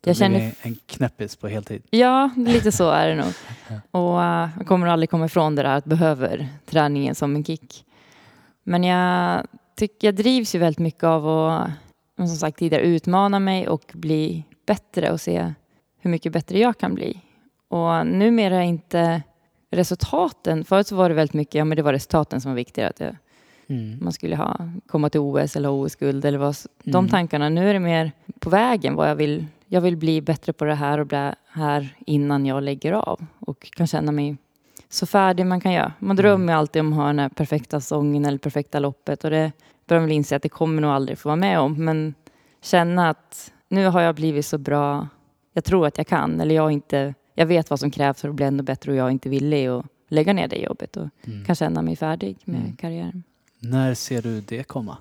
Då 0.01 0.09
jag 0.09 0.15
blir 0.15 0.25
känner 0.25 0.51
en 0.61 0.75
knäppis 0.85 1.35
på 1.35 1.47
heltid. 1.47 1.83
Ja, 1.89 2.29
lite 2.37 2.71
så 2.71 2.89
är 2.89 3.07
det 3.09 3.15
nog. 3.15 3.33
Och 3.91 4.23
eh, 4.23 4.49
jag 4.57 4.67
kommer 4.67 4.87
aldrig 4.87 5.09
komma 5.09 5.25
ifrån 5.25 5.55
det 5.55 5.63
där 5.63 5.69
att 5.75 5.85
behöver 5.85 6.47
träningen 6.65 7.15
som 7.15 7.35
en 7.35 7.43
kick. 7.43 7.85
Men 8.63 8.83
jag 8.83 9.45
tycker 9.75 10.07
jag 10.07 10.15
drivs 10.15 10.55
ju 10.55 10.59
väldigt 10.59 10.79
mycket 10.79 11.03
av 11.03 11.27
att, 11.27 11.69
som 12.17 12.27
sagt 12.27 12.57
tidigare, 12.59 12.83
utmana 12.83 13.39
mig 13.39 13.67
och 13.67 13.91
bli 13.93 14.43
bättre 14.65 15.11
och 15.11 15.21
se 15.21 15.53
hur 16.01 16.09
mycket 16.11 16.33
bättre 16.33 16.59
jag 16.59 16.77
kan 16.77 16.95
bli. 16.95 17.21
Och 17.67 18.07
numera 18.07 18.55
är 18.55 18.61
inte 18.61 19.21
resultaten, 19.71 20.63
förut 20.65 20.87
så 20.87 20.95
var 20.95 21.09
det 21.09 21.15
väldigt 21.15 21.33
mycket, 21.33 21.55
ja 21.55 21.65
men 21.65 21.75
det 21.75 21.81
var 21.81 21.93
resultaten 21.93 22.41
som 22.41 22.51
var 22.51 22.55
viktigare. 22.55 22.89
Att 22.89 22.99
jag 22.99 23.15
Mm. 23.71 23.97
man 24.03 24.13
skulle 24.13 24.35
ha, 24.35 24.69
komma 24.87 25.09
till 25.09 25.19
OS 25.19 25.55
eller 25.55 25.69
OS-guld 25.71 26.25
eller 26.25 26.37
vad, 26.37 26.55
de 26.83 26.97
Mm. 26.97 27.09
tankarna. 27.11 27.49
Nu 27.49 27.69
är 27.69 27.73
det 27.73 27.79
mer 27.79 28.11
på 28.39 28.49
vägen 28.49 28.95
vad 28.95 29.09
jag 29.09 29.15
vill. 29.15 29.45
Jag 29.71 29.81
vill 29.81 29.97
bli 29.97 30.21
bättre 30.21 30.53
på 30.53 30.65
det 30.65 30.75
här 30.75 30.97
och 30.99 31.07
det 31.07 31.35
här 31.51 31.95
innan 32.05 32.45
jag 32.45 32.63
lägger 32.63 32.91
av 32.93 33.25
och 33.39 33.71
kan 33.71 33.87
känna 33.87 34.11
mig 34.11 34.37
så 34.89 35.05
färdig 35.05 35.45
man 35.45 35.61
kan 35.61 35.71
göra. 35.71 35.93
Man 35.99 36.15
drömmer 36.15 36.53
ju 36.53 36.59
alltid 36.59 36.79
om 36.79 36.93
att 36.93 36.97
ha 36.99 37.07
den 37.07 37.19
här 37.19 37.29
perfekta 37.29 37.81
sången 37.81 38.25
eller 38.25 38.37
perfekta 38.37 38.79
loppet 38.79 39.23
och 39.23 39.29
det 39.29 39.51
börjar 39.87 40.01
man 40.01 40.07
väl 40.09 40.15
inse 40.17 40.35
att 40.35 40.41
det 40.43 40.49
kommer 40.49 40.81
nog 40.81 40.91
aldrig 40.91 41.17
få 41.17 41.29
vara 41.29 41.35
med 41.35 41.59
om. 41.59 41.85
Men 41.85 42.13
känna 42.61 43.09
att 43.09 43.51
nu 43.69 43.85
har 43.87 44.01
jag 44.01 44.15
blivit 44.15 44.45
så 44.45 44.57
bra 44.57 45.07
jag 45.53 45.63
tror 45.63 45.87
att 45.87 45.97
jag 45.97 46.07
kan 46.07 46.41
eller 46.41 46.55
jag 46.55 46.71
inte 46.71 47.13
jag 47.33 47.45
vet 47.45 47.69
vad 47.69 47.79
som 47.79 47.91
krävs 47.91 48.21
för 48.21 48.29
att 48.29 48.35
bli 48.35 48.45
ännu 48.45 48.63
bättre 48.63 48.91
och 48.91 48.97
jag 48.97 49.05
är 49.07 49.11
inte 49.11 49.29
villig 49.29 49.65
att 49.67 49.85
lägga 50.09 50.33
ner 50.33 50.47
det 50.47 50.55
jobbet 50.57 50.97
och 50.97 51.07
Mm. 51.27 51.45
kan 51.45 51.55
känna 51.55 51.81
mig 51.81 51.95
färdig 51.95 52.37
med 52.45 52.59
Mm. 52.61 52.75
karriären. 52.75 53.23
När 53.59 53.93
ser 53.93 54.21
du 54.21 54.41
det 54.41 54.63
komma? 54.63 54.97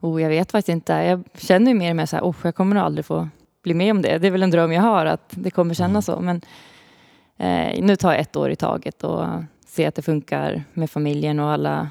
Oh, 0.00 0.22
jag 0.22 0.28
vet 0.28 0.50
faktiskt 0.52 0.68
inte. 0.68 0.92
Jag 0.92 1.22
känner 1.34 1.72
ju 1.72 1.78
mer 1.78 1.90
och 1.90 1.96
mer 1.96 2.06
så 2.06 2.16
här, 2.16 2.22
oh, 2.22 2.36
jag 2.42 2.54
kommer 2.54 2.74
nog 2.74 2.84
aldrig 2.84 3.04
få 3.04 3.28
bli 3.62 3.74
med 3.74 3.90
om 3.90 4.02
det. 4.02 4.18
Det 4.18 4.26
är 4.26 4.30
väl 4.30 4.42
en 4.42 4.50
dröm 4.50 4.72
jag 4.72 4.82
har 4.82 5.06
att 5.06 5.30
det 5.30 5.50
kommer 5.50 5.74
kännas 5.74 6.06
så. 6.06 6.20
Men 6.20 6.40
eh, 7.36 7.84
nu 7.84 7.96
tar 7.96 8.12
jag 8.12 8.20
ett 8.20 8.36
år 8.36 8.50
i 8.50 8.56
taget 8.56 9.04
och 9.04 9.26
ser 9.66 9.88
att 9.88 9.94
det 9.94 10.02
funkar 10.02 10.64
med 10.72 10.90
familjen 10.90 11.40
och 11.40 11.50
alla. 11.50 11.90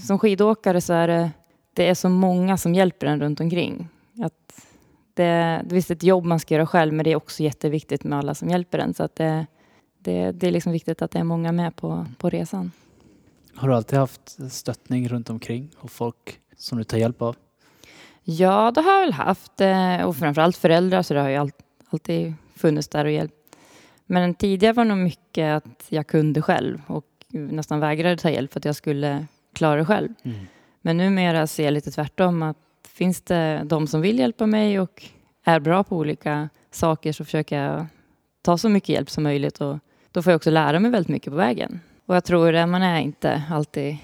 Som 0.00 0.18
skidåkare 0.18 0.80
så 0.80 0.92
är 0.92 1.08
det, 1.08 1.30
det 1.74 1.88
är 1.88 1.94
så 1.94 2.08
många 2.08 2.56
som 2.56 2.74
hjälper 2.74 3.06
en 3.06 3.20
runt 3.20 3.40
omkring. 3.40 3.88
Att 4.22 4.66
det, 5.14 5.62
det 5.64 5.76
är 5.76 5.92
ett 5.92 6.02
jobb 6.02 6.24
man 6.24 6.40
ska 6.40 6.54
göra 6.54 6.66
själv 6.66 6.92
men 6.92 7.04
det 7.04 7.12
är 7.12 7.16
också 7.16 7.42
jätteviktigt 7.42 8.04
med 8.04 8.18
alla 8.18 8.34
som 8.34 8.48
hjälper 8.48 8.78
en. 8.78 8.94
Så 8.94 9.02
att 9.02 9.16
det, 9.16 9.46
det, 9.98 10.32
det 10.32 10.46
är 10.46 10.50
liksom 10.50 10.72
viktigt 10.72 11.02
att 11.02 11.10
det 11.10 11.18
är 11.18 11.24
många 11.24 11.52
med 11.52 11.76
på, 11.76 12.06
på 12.18 12.30
resan. 12.30 12.72
Har 13.54 13.68
du 13.68 13.74
alltid 13.74 13.98
haft 13.98 14.52
stöttning 14.52 15.08
runt 15.08 15.30
omkring 15.30 15.70
och 15.78 15.90
folk 15.90 16.40
som 16.56 16.78
du 16.78 16.84
tar 16.84 16.98
hjälp 16.98 17.22
av? 17.22 17.36
Ja, 18.30 18.70
det 18.74 18.80
har 18.80 18.92
jag 18.92 19.00
väl 19.00 19.12
haft. 19.12 19.60
eh, 19.60 20.02
Och 20.02 20.16
framförallt 20.16 20.56
föräldrar, 20.56 21.02
så 21.02 21.14
det 21.14 21.20
har 21.20 21.28
ju 21.28 21.36
all- 21.36 21.50
alltid 21.90 22.34
funnits 22.56 22.88
där 22.88 23.04
och 23.04 23.10
hjälpt. 23.10 23.34
Men 24.06 24.34
tidigare 24.34 24.72
var 24.72 24.84
det 24.84 24.88
nog 24.88 24.98
mycket 24.98 25.56
att 25.56 25.84
jag 25.88 26.06
kunde 26.06 26.42
själv 26.42 26.80
och 26.86 27.04
nästan 27.28 27.80
vägrade 27.80 28.16
ta 28.16 28.30
hjälp 28.30 28.52
för 28.52 28.60
att 28.60 28.64
jag 28.64 28.76
skulle 28.76 29.26
klara 29.52 29.76
det 29.76 29.84
själv. 29.84 30.08
Mm. 30.22 30.38
Men 30.80 30.96
numera 30.96 31.46
ser 31.46 31.64
jag 31.64 31.72
lite 31.72 31.90
tvärtom 31.90 32.42
att 32.42 32.56
finns 32.88 33.22
det 33.22 33.62
de 33.64 33.86
som 33.86 34.00
vill 34.00 34.18
hjälpa 34.18 34.46
mig 34.46 34.80
och 34.80 35.04
är 35.44 35.60
bra 35.60 35.84
på 35.84 35.96
olika 35.96 36.48
saker 36.70 37.12
så 37.12 37.24
försöker 37.24 37.62
jag 37.62 37.86
ta 38.42 38.58
så 38.58 38.68
mycket 38.68 38.88
hjälp 38.88 39.10
som 39.10 39.22
möjligt 39.22 39.60
och 39.60 39.78
då 40.12 40.22
får 40.22 40.30
jag 40.30 40.36
också 40.36 40.50
lära 40.50 40.80
mig 40.80 40.90
väldigt 40.90 41.08
mycket 41.08 41.32
på 41.32 41.36
vägen. 41.36 41.80
Och 42.06 42.16
jag 42.16 42.24
tror 42.24 42.54
att 42.54 42.68
man 42.68 42.82
är 42.82 43.00
inte 43.00 43.42
alltid 43.50 43.96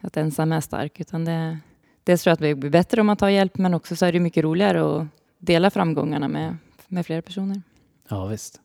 att 0.00 0.16
ensam 0.16 0.52
är 0.52 0.60
stark 0.60 1.00
utan 1.00 1.24
det, 1.24 1.58
dels 2.06 2.22
tror 2.22 2.30
jag 2.30 2.34
att 2.34 2.40
det 2.40 2.54
blir 2.54 2.70
bättre 2.70 3.00
om 3.00 3.06
man 3.06 3.16
tar 3.16 3.28
hjälp 3.28 3.58
men 3.58 3.74
också 3.74 3.96
så 3.96 4.06
är 4.06 4.12
det 4.12 4.20
mycket 4.20 4.44
roligare 4.44 5.00
att 5.00 5.06
dela 5.38 5.70
framgångarna 5.70 6.28
med, 6.28 6.56
med 6.88 7.06
flera 7.06 7.22
personer. 7.22 7.62
Ja, 8.08 8.26
visst. 8.26 8.60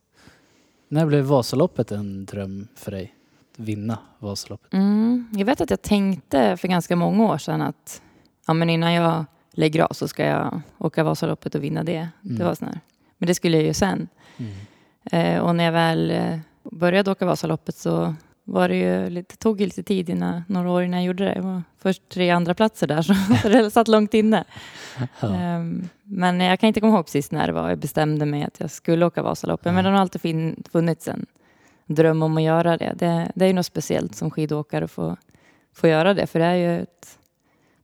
När 0.88 1.06
blev 1.06 1.24
Vasaloppet 1.24 1.92
en 1.92 2.26
dröm 2.26 2.68
för 2.76 2.92
dig? 2.92 3.16
Att 3.52 3.60
vinna 3.60 3.98
Vasaloppet? 4.20 4.74
Mm, 4.74 5.28
jag 5.34 5.46
vet 5.46 5.62
att 5.62 5.70
jag 5.70 5.82
tänkte 5.82 6.58
för 6.58 6.68
ganska 6.68 6.96
många 6.96 7.24
år 7.24 7.38
sedan 7.38 7.62
att 7.62 8.02
ja, 8.48 8.54
men 8.54 8.70
innan 8.70 8.94
jag 8.94 9.26
lägger 9.52 9.84
av 9.84 9.94
så 9.94 10.08
ska 10.08 10.26
jag 10.26 10.62
åka 10.78 11.04
Vasaloppet 11.04 11.56
och 11.56 11.64
vinna 11.64 11.84
det. 11.84 12.10
Mm. 12.26 12.38
Det 12.38 12.44
var 12.44 12.56
sån 12.56 12.68
här. 12.68 12.80
Men 13.18 13.28
det 13.28 13.36
skulle 13.36 13.58
jag 13.58 13.66
ju 13.66 13.74
sen. 13.74 14.08
Mm. 14.38 14.54
Eh, 15.04 15.42
och 15.42 15.56
när 15.56 15.64
jag 15.64 15.72
väl 15.72 16.12
eh, 16.12 16.40
började 16.64 17.12
åka 17.12 17.26
Vasaloppet 17.26 17.76
så 17.76 18.16
var 18.44 18.70
det 18.70 18.76
ju 18.76 19.10
lite, 19.10 19.38
tog 19.38 19.62
lite 19.62 19.84
tid 19.84 20.10
innan, 20.10 20.44
några 20.48 20.72
år 20.72 20.84
innan 20.84 21.00
jag 21.00 21.08
gjorde 21.08 21.26
det. 21.26 21.34
Det 21.34 21.42
var 21.42 21.64
först 21.78 22.10
tre 22.10 22.30
andra 22.30 22.54
platser 22.54 22.88
där 22.88 23.02
så, 23.02 23.14
så 23.42 23.50
det 23.50 23.72
satt 23.72 23.88
långt 23.88 24.14
inne. 24.14 24.44
Ja. 25.20 25.36
Ehm, 25.36 25.90
men 26.04 26.40
jag 26.42 26.60
kan 26.60 26.68
inte 26.68 26.80
komma 26.80 26.96
ihåg 26.96 27.06
precis 27.06 27.32
när 27.32 27.48
det 27.48 27.54
var 27.54 27.70
jag 27.70 27.80
bestämde 27.80 28.26
mig 28.26 28.44
att 28.44 28.60
jag 28.60 28.72
skulle 28.72 29.06
åka 29.06 29.24
Vasaloppet. 29.24 29.74
Men 29.74 29.84
det 29.84 29.90
har 29.90 29.98
alltid 29.98 30.22
fin, 30.22 30.64
funnits 30.72 31.08
en 31.08 31.26
dröm 31.86 32.24
om 32.24 32.38
att 32.38 32.44
göra 32.44 32.78
det. 32.78 32.94
Det, 32.96 33.32
det 33.36 33.46
är 33.46 33.48
ju 33.48 33.54
något 33.54 33.66
speciellt 33.66 34.16
som 34.16 34.32
skidåkare 34.32 34.86
att 34.86 34.92
få, 34.92 35.18
få 35.74 35.88
göra 35.88 36.14
det. 36.14 36.28
För 36.28 36.40
det 36.40 36.46
är 36.46 36.56
ju 36.56 36.82
ett, 36.82 37.20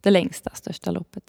det 0.01 0.11
längsta, 0.11 0.49
största 0.53 0.91
loppet. 0.91 1.23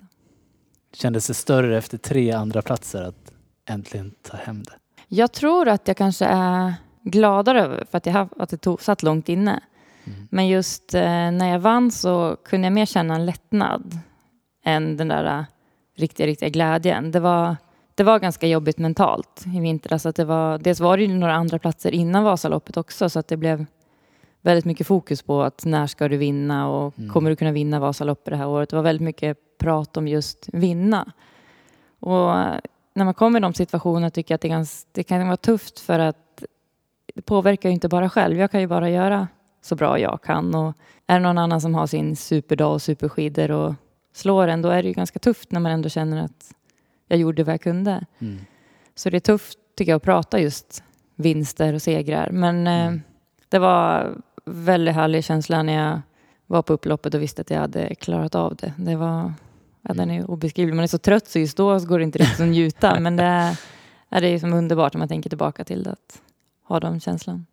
Kändes 0.92 1.26
det 1.26 1.34
större 1.34 1.78
efter 1.78 1.98
tre 1.98 2.32
andra 2.32 2.62
platser 2.62 3.02
att 3.02 3.32
äntligen 3.68 4.14
ta 4.22 4.36
hem 4.36 4.62
det? 4.62 4.72
Jag 5.08 5.32
tror 5.32 5.68
att 5.68 5.88
jag 5.88 5.96
kanske 5.96 6.24
är 6.24 6.74
gladare 7.02 7.62
över 7.62 7.84
för 7.90 7.98
att, 7.98 8.06
jag, 8.06 8.28
att 8.38 8.50
det 8.50 8.56
tog, 8.56 8.82
satt 8.82 9.02
långt 9.02 9.28
inne. 9.28 9.60
Mm. 10.04 10.28
Men 10.30 10.48
just 10.48 10.94
eh, 10.94 11.02
när 11.30 11.48
jag 11.52 11.58
vann 11.58 11.90
så 11.90 12.36
kunde 12.44 12.66
jag 12.66 12.72
mer 12.72 12.86
känna 12.86 13.14
en 13.14 13.26
lättnad 13.26 13.98
än 14.64 14.96
den 14.96 15.08
där 15.08 15.38
eh, 15.38 15.44
riktiga, 15.96 16.26
riktiga 16.26 16.48
glädjen. 16.48 17.10
Det 17.10 17.20
var, 17.20 17.56
det 17.94 18.02
var 18.04 18.18
ganska 18.18 18.46
jobbigt 18.46 18.78
mentalt 18.78 19.44
i 19.56 19.60
vintras. 19.60 20.06
Att 20.06 20.16
det 20.16 20.24
var, 20.24 20.58
dels 20.58 20.80
var 20.80 20.96
det 20.96 21.02
ju 21.02 21.14
några 21.14 21.34
andra 21.34 21.58
platser 21.58 21.94
innan 21.94 22.24
Vasaloppet 22.24 22.76
också 22.76 23.10
så 23.10 23.18
att 23.18 23.28
det 23.28 23.36
blev 23.36 23.66
väldigt 24.40 24.64
mycket 24.64 24.86
fokus 24.86 25.22
på 25.22 25.42
att 25.42 25.64
när 25.64 25.86
ska 25.86 26.08
du 26.08 26.16
vinna 26.16 26.68
och 26.68 26.98
Mm. 26.98 27.10
kommer 27.10 27.30
du 27.30 27.36
kunna 27.36 27.52
vinna 27.52 27.80
Vasaloppet 27.80 28.30
det 28.30 28.36
här 28.36 28.48
året. 28.48 28.70
Det 28.70 28.76
var 28.76 28.82
väldigt 28.82 29.04
mycket 29.04 29.38
prat 29.58 29.96
om 29.96 30.08
just 30.08 30.48
vinna. 30.52 31.12
Och 32.00 32.38
eh, 32.38 32.58
när 32.94 33.04
man 33.04 33.14
kommer 33.14 33.38
i 33.38 33.42
de 33.42 33.54
situationerna 33.54 34.10
tycker 34.10 34.32
jag 34.32 34.36
att 34.36 34.42
det, 34.42 34.48
ganska, 34.48 34.88
det 34.92 35.02
kan 35.02 35.26
vara 35.26 35.36
tufft 35.36 35.80
för 35.80 35.98
att 35.98 36.16
det 37.14 37.22
påverkar 37.22 37.68
ju 37.68 37.72
inte 37.74 37.88
bara 37.88 38.10
själv. 38.10 38.38
Jag 38.38 38.50
kan 38.50 38.60
ju 38.60 38.66
bara 38.66 38.90
göra 38.90 39.28
så 39.62 39.76
bra 39.76 39.98
jag 39.98 40.22
kan. 40.22 40.54
Och 40.54 40.74
är 41.06 41.14
det 41.14 41.20
någon 41.20 41.38
annan 41.38 41.60
som 41.60 41.74
har 41.74 41.86
sin 41.86 42.16
superdag 42.16 42.72
och 42.72 42.82
superskidor 42.82 43.50
och 43.50 43.74
slår 44.14 44.48
en, 44.48 44.62
då 44.62 44.68
är 44.68 44.82
det 44.82 44.88
ju 44.88 44.94
ganska 44.94 45.18
tufft 45.18 45.52
när 45.52 45.60
man 45.60 45.72
ändå 45.72 45.88
känner 45.88 46.24
att 46.24 46.54
jag 47.08 47.18
gjorde 47.18 47.44
vad 47.44 47.52
jag 47.52 47.60
kunde. 47.60 48.04
Mm. 48.18 48.38
Så 48.94 49.10
det 49.10 49.16
är 49.16 49.20
tufft 49.20 49.58
tycker 49.76 49.92
jag 49.92 49.96
att 49.96 50.02
prata 50.02 50.40
just 50.40 50.82
vinster 51.16 51.74
och 51.74 51.82
segrar. 51.82 52.30
Men 52.30 52.66
eh, 52.66 52.86
Mm. 52.86 53.02
det 53.48 53.58
var 53.58 54.14
väldigt 54.44 54.94
härlig 54.94 55.24
känsla 55.24 55.62
när 55.62 55.72
jag 55.72 56.00
var 56.46 56.62
på 56.62 56.72
upploppet 56.72 57.14
och 57.14 57.22
visste 57.22 57.42
att 57.42 57.50
jag 57.50 57.58
hade 57.60 57.94
klarat 57.94 58.34
av 58.34 58.56
det. 58.56 58.72
Det 58.76 58.96
var, 58.96 59.32
ja, 59.82 59.94
den 59.94 60.10
är 60.10 60.30
obeskrivlig. 60.30 60.74
Man 60.74 60.82
är 60.82 60.86
så 60.88 60.98
trött 60.98 61.26
så 61.26 61.38
just 61.38 61.56
då 61.56 61.78
går 61.78 61.98
det 61.98 62.04
inte 62.04 62.18
riktigt 62.18 62.40
att 62.40 62.46
njuta. 62.48 63.00
Men 63.00 63.16
det 63.16 63.24
är, 63.24 64.20
det 64.20 64.26
är 64.28 64.38
som 64.38 64.52
underbart 64.52 64.92
när 64.94 64.98
man 64.98 65.08
tänker 65.08 65.30
tillbaka 65.30 65.64
till 65.64 65.82
det, 65.82 65.96
att 66.74 66.82
ha 66.82 66.90
den 66.90 67.00
känslan. 67.00 67.46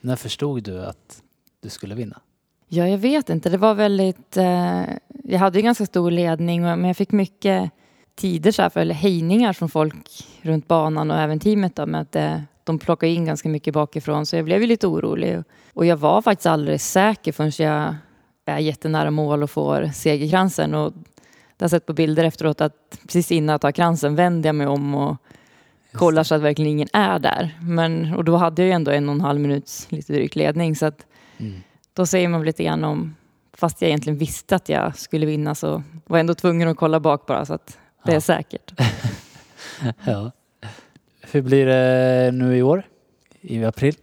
När 0.00 0.16
förstod 0.16 0.62
du 0.62 0.86
att 0.86 1.22
du 1.60 1.68
skulle 1.68 1.94
vinna? 1.94 2.20
Ja, 2.68 2.88
jag 2.88 2.98
vet 2.98 3.30
inte. 3.30 3.50
Det 3.50 3.58
var 3.58 3.74
väldigt... 3.74 4.36
Eh, 4.36 4.84
jag 5.24 5.38
hade 5.38 5.58
ju 5.58 5.62
ganska 5.62 5.86
stor 5.86 6.10
ledning, 6.10 6.62
men 6.62 6.84
jag 6.84 6.96
fick 6.96 7.12
mycket 7.12 7.70
tider, 8.14 8.52
så 8.52 8.62
här, 8.62 8.68
för, 8.68 8.80
eller 8.80 8.94
hejningar 8.94 9.52
från 9.52 9.68
folk 9.68 10.26
runt 10.42 10.68
banan 10.68 11.10
och 11.10 11.18
även 11.18 11.40
teamet. 11.40 11.76
Då, 11.76 11.86
med 11.86 12.00
att 12.00 12.16
eh, 12.16 12.40
de 12.64 12.78
plockade 12.78 13.12
in 13.12 13.24
ganska 13.24 13.48
mycket 13.48 13.74
bakifrån, 13.74 14.26
så 14.26 14.36
jag 14.36 14.44
blev 14.44 14.60
ju 14.60 14.66
lite 14.66 14.86
orolig. 14.86 15.42
Och 15.72 15.86
jag 15.86 15.96
var 15.96 16.22
faktiskt 16.22 16.46
alldeles 16.46 16.90
säker 16.90 17.32
förrän 17.32 17.52
jag 17.58 17.94
är 18.44 18.58
jättenära 18.58 19.10
mål 19.10 19.42
och 19.42 19.50
får 19.50 19.90
segerkransen. 19.94 20.74
Och 20.74 20.92
jag 21.58 21.64
har 21.64 21.68
sett 21.68 21.86
på 21.86 21.92
bilder 21.92 22.24
efteråt 22.24 22.60
att 22.60 22.98
precis 23.02 23.32
innan 23.32 23.52
jag 23.52 23.60
tar 23.60 23.72
kransen 23.72 24.14
vänder 24.14 24.48
jag 24.48 24.54
mig 24.54 24.66
om 24.66 24.94
och 24.94 25.16
kollar 25.94 26.22
så 26.22 26.34
att 26.34 26.42
verkligen 26.42 26.70
ingen 26.70 26.88
är 26.92 27.18
där. 27.18 27.58
Men, 27.62 28.14
och 28.14 28.24
då 28.24 28.36
hade 28.36 28.62
jag 28.62 28.66
ju 28.66 28.72
ändå 28.72 28.90
en 28.90 29.08
och 29.08 29.14
en 29.14 29.20
halv 29.20 29.40
minuts 29.40 29.86
lite 29.90 30.12
drygt 30.12 30.36
ledning. 30.36 30.76
Så 30.76 30.86
att 30.86 31.06
Mm. 31.38 31.60
då 31.92 32.06
säger 32.06 32.28
man 32.28 32.44
lite 32.44 32.64
grann 32.64 32.84
om, 32.84 33.14
fast 33.56 33.80
jag 33.82 33.88
egentligen 33.88 34.18
visste 34.18 34.56
att 34.56 34.68
jag 34.68 34.96
skulle 34.96 35.26
vinna 35.26 35.54
så 35.54 35.68
var 36.06 36.16
jag 36.16 36.20
ändå 36.20 36.34
tvungen 36.34 36.68
att 36.68 36.76
kolla 36.76 37.00
bak 37.00 37.26
bara 37.26 37.44
så 37.44 37.54
att 37.54 37.78
det 38.04 38.10
Ja. 38.12 38.16
är 38.16 38.20
säkert. 38.20 38.72
Ja. 40.04 40.30
Hur 41.32 41.42
blir 41.42 41.66
det 41.66 42.30
nu 42.32 42.56
i 42.56 42.62
år? 42.62 42.82
I 43.40 43.64
april? 43.64 43.94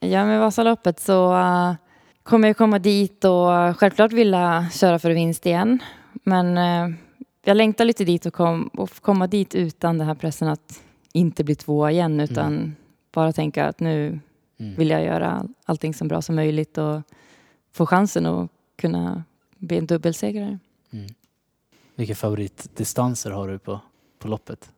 Ja, 0.00 0.24
med 0.24 0.40
Vasaloppet 0.40 1.00
så 1.00 1.32
uh, 1.34 1.72
kommer 2.22 2.48
jag 2.48 2.56
komma 2.56 2.78
dit 2.78 3.24
och 3.24 3.76
självklart 3.78 4.12
vilja 4.12 4.66
köra 4.72 4.98
för 4.98 5.10
vinst 5.10 5.46
igen. 5.46 5.78
Men 6.12 6.58
eh, 6.58 6.96
jag 7.44 7.56
längtar 7.56 7.84
lite 7.84 8.04
dit 8.04 8.26
och, 8.26 8.32
kom, 8.34 8.68
och 8.68 8.90
komma 9.00 9.26
dit 9.26 9.54
utan 9.54 9.98
den 9.98 10.06
här 10.06 10.14
pressen 10.14 10.48
att 10.48 10.82
inte 11.16 11.44
bli 11.44 11.54
tvåa 11.54 11.90
igen 11.92 12.20
utan 12.20 12.76
bara 13.12 13.32
tänka 13.32 13.66
att 13.66 13.80
nu 13.80 14.20
Mm. 14.58 14.74
vill 14.74 14.90
jag 14.90 15.04
göra 15.04 15.30
all- 15.30 15.52
allting 15.64 15.94
så 15.94 16.04
bra 16.04 16.22
som 16.22 16.34
möjligt 16.36 16.78
och 16.78 17.00
få 17.72 17.86
chansen 17.86 18.26
att 18.26 18.50
kunna 18.76 19.24
bli 19.56 19.78
en 19.78 19.86
dubbelsegrare. 19.86 20.58
Mm. 20.92 21.06
Vilka 21.94 22.14
favoritdistanser 22.14 23.30
har 23.30 23.48
du 23.48 23.58
på, 23.58 23.80
på 24.18 24.28
loppet? 24.28 24.70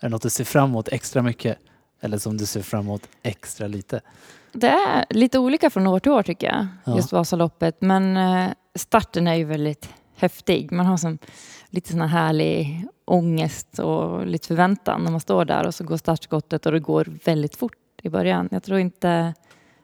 Är 0.00 0.06
det 0.06 0.08
något 0.08 0.22
du 0.22 0.30
ser 0.30 0.44
fram 0.44 0.70
emot 0.70 0.88
extra 0.88 1.22
mycket? 1.22 1.58
Eller 2.00 2.18
som 2.18 2.36
du 2.36 2.46
ser 2.46 2.62
fram 2.62 2.80
emot 2.80 3.08
extra 3.22 3.66
lite? 3.66 4.00
Det 4.52 4.68
är 4.68 5.04
lite 5.10 5.38
olika 5.38 5.70
från 5.70 5.86
år 5.86 5.98
till 5.98 6.12
år 6.12 6.22
tycker 6.22 6.46
jag, 6.46 6.66
Ja. 6.84 6.96
just 6.96 7.12
Vasaloppet. 7.12 7.80
Men 7.80 8.16
eh, 8.16 8.50
starten 8.74 9.26
är 9.26 9.34
ju 9.34 9.44
väldigt 9.44 9.88
häftig. 10.22 10.72
Man 10.72 10.86
har 10.86 10.96
som 10.96 11.18
lite 11.70 11.90
sån 11.90 12.00
här 12.00 12.08
härlig 12.08 12.86
ångest 13.04 13.78
och 13.78 14.26
lite 14.26 14.48
förväntan 14.48 15.04
när 15.04 15.10
man 15.10 15.20
står 15.20 15.44
där 15.44 15.66
och 15.66 15.74
så 15.74 15.84
går 15.84 15.96
startskottet 15.96 16.66
och 16.66 16.72
det 16.72 16.80
går 16.80 17.18
väldigt 17.24 17.56
fort 17.56 17.76
i 18.02 18.08
början. 18.08 18.48
Jag 18.52 18.62
tror 18.62 18.78
inte, 18.78 19.34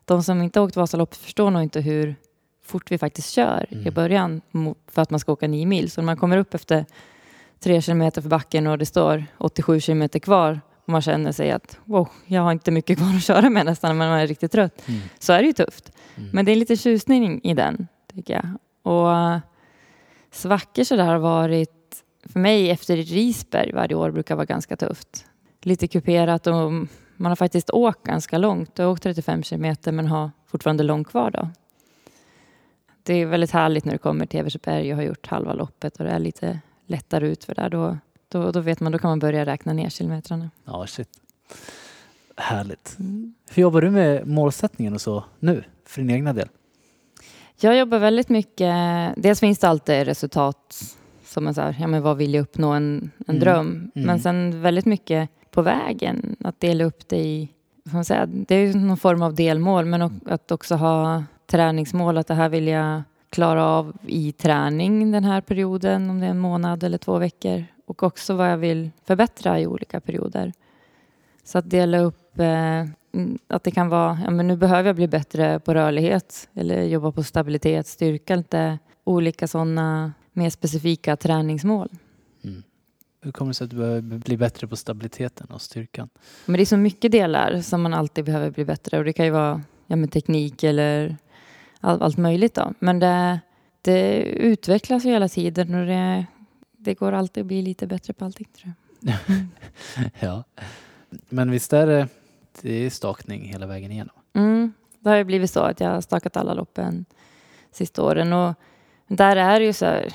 de 0.04 0.22
som 0.22 0.42
inte 0.42 0.60
åkt 0.60 0.76
Vasaloppet 0.76 1.18
förstår 1.18 1.50
nog 1.50 1.62
inte 1.62 1.80
hur 1.80 2.16
fort 2.64 2.90
vi 2.90 2.98
faktiskt 2.98 3.30
kör 3.30 3.66
Mm. 3.70 3.86
i 3.86 3.90
början 3.90 4.40
för 4.86 5.02
att 5.02 5.10
man 5.10 5.20
ska 5.20 5.32
åka 5.32 5.48
nio 5.48 5.66
mil. 5.66 5.90
Så 5.90 6.00
när 6.00 6.06
man 6.06 6.16
kommer 6.16 6.36
upp 6.36 6.54
efter 6.54 6.86
tre 7.60 7.82
kilometer 7.82 8.22
för 8.22 8.28
backen 8.28 8.66
och 8.66 8.78
det 8.78 8.86
står 8.86 9.24
87 9.38 9.80
kilometer 9.80 10.18
kvar 10.18 10.60
och 10.82 10.88
man 10.88 11.02
känner 11.02 11.32
sig 11.32 11.50
att 11.50 11.78
wow, 11.84 12.08
jag 12.26 12.42
har 12.42 12.52
inte 12.52 12.70
mycket 12.70 12.98
kvar 12.98 13.16
att 13.16 13.24
köra 13.24 13.50
med 13.50 13.66
nästan 13.66 13.98
när 13.98 14.08
man 14.08 14.18
är 14.18 14.26
riktigt 14.26 14.52
trött. 14.52 14.88
Mm. 14.88 15.00
Så 15.18 15.32
är 15.32 15.38
det 15.38 15.46
ju 15.46 15.52
tufft. 15.52 15.92
Mm. 16.16 16.30
Men 16.32 16.44
det 16.44 16.52
är 16.52 16.56
lite 16.56 16.76
tjusning 16.76 17.40
i 17.44 17.54
den, 17.54 17.88
tycker 18.14 18.34
jag. 18.34 18.46
Och 18.92 19.40
svackor 20.38 20.84
så 20.84 20.96
där 20.96 21.04
har 21.06 21.18
varit, 21.18 22.04
för 22.32 22.40
mig 22.40 22.70
efter 22.70 22.96
Risberg 22.96 23.72
varje 23.72 23.94
år 23.94 24.10
brukar 24.10 24.36
vara 24.36 24.46
ganska 24.46 24.76
tufft. 24.76 25.26
Lite 25.62 25.88
kuperat 25.88 26.46
och 26.46 26.72
man 27.16 27.30
har 27.30 27.36
faktiskt 27.36 27.70
åkt 27.70 28.02
ganska 28.02 28.38
långt. 28.38 28.78
Jag 28.78 28.84
har 28.84 28.92
åkt 28.92 29.02
35 29.02 29.42
kilometer 29.42 29.92
men 29.92 30.06
har 30.06 30.30
fortfarande 30.46 30.82
långt 30.82 31.08
kvar 31.08 31.30
då. 31.30 31.48
Det 33.02 33.14
är 33.14 33.26
väldigt 33.26 33.50
härligt 33.50 33.84
när 33.84 33.92
du 33.92 33.98
kommer 33.98 34.26
till 34.26 34.40
Eversberg 34.40 34.92
och 34.92 34.96
har 34.96 35.04
gjort 35.04 35.26
halva 35.26 35.52
loppet 35.52 35.96
och 35.96 36.04
det 36.04 36.10
är 36.10 36.18
lite 36.18 36.60
lättare 36.86 37.28
ut 37.28 37.44
för 37.44 37.54
där. 37.54 37.70
Då, 37.70 37.98
då, 38.28 38.50
då 38.50 38.60
vet 38.60 38.80
man, 38.80 38.92
då 38.92 38.98
kan 38.98 39.10
man 39.10 39.18
börja 39.18 39.46
räkna 39.46 39.72
ner 39.72 39.88
kilometrarna. 39.88 40.50
Ja, 40.64 40.86
shit. 40.86 41.08
Härligt. 42.36 42.96
Mm. 42.98 43.34
Hur 43.50 43.62
jobbar 43.62 43.80
du 43.80 43.90
med 43.90 44.26
målsättningen 44.26 44.94
och 44.94 45.00
så 45.00 45.24
nu, 45.38 45.64
för 45.84 46.00
din 46.00 46.10
egna 46.10 46.32
del? 46.32 46.48
Jag 47.60 47.76
jobbar 47.78 47.98
väldigt 47.98 48.28
mycket, 48.28 48.74
dels 49.16 49.40
finns 49.40 49.58
det 49.58 49.68
alltid 49.68 50.04
resultat 50.04 50.74
som 51.24 51.46
är 51.46 51.52
så 51.52 51.60
här, 51.60 51.76
ja 51.80 51.86
men 51.86 52.02
vad 52.02 52.16
vill 52.16 52.34
jag 52.34 52.42
uppnå, 52.42 52.70
en, 52.72 53.10
en 53.18 53.36
Mm. 53.36 53.40
dröm. 53.40 53.90
Mm. 53.94 54.06
Men 54.06 54.20
sen 54.20 54.62
väldigt 54.62 54.86
mycket 54.86 55.30
på 55.50 55.62
vägen, 55.62 56.36
att 56.44 56.60
dela 56.60 56.84
upp 56.84 57.08
det 57.08 57.16
i, 57.18 57.48
vad 57.84 57.94
man 57.94 58.04
säga, 58.04 58.26
det 58.26 58.54
är 58.54 58.66
ju 58.66 58.74
någon 58.74 58.96
form 58.96 59.22
av 59.22 59.34
delmål, 59.34 59.84
men 59.84 60.20
att 60.26 60.50
också 60.52 60.74
ha 60.74 61.24
träningsmål, 61.46 62.18
att 62.18 62.26
det 62.26 62.34
här 62.34 62.48
vill 62.48 62.68
jag 62.68 63.02
klara 63.30 63.64
av 63.64 63.96
i 64.06 64.32
träning 64.32 65.12
den 65.12 65.24
här 65.24 65.40
perioden, 65.40 66.10
om 66.10 66.20
det 66.20 66.26
är 66.26 66.30
en 66.30 66.38
månad 66.38 66.84
eller 66.84 66.98
två 66.98 67.18
veckor. 67.18 67.64
Och 67.86 68.02
också 68.02 68.34
vad 68.34 68.50
jag 68.52 68.56
vill 68.56 68.90
förbättra 69.04 69.60
i 69.60 69.66
olika 69.66 70.00
perioder. 70.00 70.52
Så 71.44 71.58
att 71.58 71.70
dela 71.70 71.98
upp 71.98 72.38
eh, 72.38 72.84
att 73.46 73.64
det 73.64 73.70
kan 73.70 73.88
vara, 73.88 74.18
ja 74.24 74.30
men 74.30 74.46
nu 74.46 74.56
behöver 74.56 74.88
jag 74.88 74.96
bli 74.96 75.08
bättre 75.08 75.60
på 75.60 75.74
rörlighet 75.74 76.48
eller 76.54 76.82
jobba 76.82 77.12
på 77.12 77.22
stabilitet, 77.22 77.86
styrka, 77.86 78.36
lite 78.36 78.78
olika 79.04 79.48
sådana 79.48 80.12
mer 80.32 80.50
specifika 80.50 81.16
träningsmål. 81.16 81.88
Mm. 82.44 82.62
Hur 83.20 83.32
kommer 83.32 83.50
det 83.50 83.54
sig 83.54 83.64
att 83.64 83.70
du 83.70 83.76
behöver 83.76 84.00
bli 84.00 84.36
bättre 84.36 84.66
på 84.66 84.76
stabiliteten 84.76 85.46
och 85.50 85.62
styrkan? 85.62 86.08
Men 86.46 86.56
det 86.56 86.62
är 86.62 86.66
så 86.66 86.76
mycket 86.76 87.12
delar 87.12 87.60
som 87.60 87.82
man 87.82 87.94
alltid 87.94 88.24
behöver 88.24 88.50
bli 88.50 88.64
bättre 88.64 88.98
och 88.98 89.04
det 89.04 89.12
kan 89.12 89.26
ju 89.26 89.32
vara 89.32 89.62
ja, 89.86 89.96
men 89.96 90.08
teknik 90.08 90.64
eller 90.64 91.16
all, 91.80 92.02
allt 92.02 92.16
möjligt 92.16 92.54
då. 92.54 92.74
Men 92.78 92.98
det, 92.98 93.40
det 93.82 94.22
utvecklas 94.22 95.04
ju 95.04 95.10
hela 95.10 95.28
tiden 95.28 95.74
och 95.74 95.86
det, 95.86 96.26
det 96.78 96.94
går 96.94 97.12
alltid 97.12 97.40
att 97.40 97.46
bli 97.46 97.62
lite 97.62 97.86
bättre 97.86 98.12
på 98.12 98.24
allting 98.24 98.48
tror 98.56 98.72
jag. 99.00 99.16
ja. 100.20 100.44
Men 101.28 101.50
visst 101.50 101.72
är 101.72 101.86
det, 101.86 102.08
det 102.62 102.86
är 102.86 102.90
stakning 102.90 103.42
hela 103.42 103.66
vägen 103.66 103.92
igenom? 103.92 104.14
Mm, 104.34 104.72
det 105.00 105.08
har 105.08 105.16
ju 105.16 105.24
blivit 105.24 105.50
så 105.50 105.60
att 105.60 105.80
jag 105.80 105.90
har 105.90 106.00
stakat 106.00 106.36
alla 106.36 106.54
loppen 106.54 107.04
sista 107.72 108.02
åren 108.02 108.32
och 108.32 108.54
där 109.08 109.36
är 109.36 109.60
det 109.60 109.66
ju 109.66 109.72
så 109.72 109.84
här, 109.84 110.08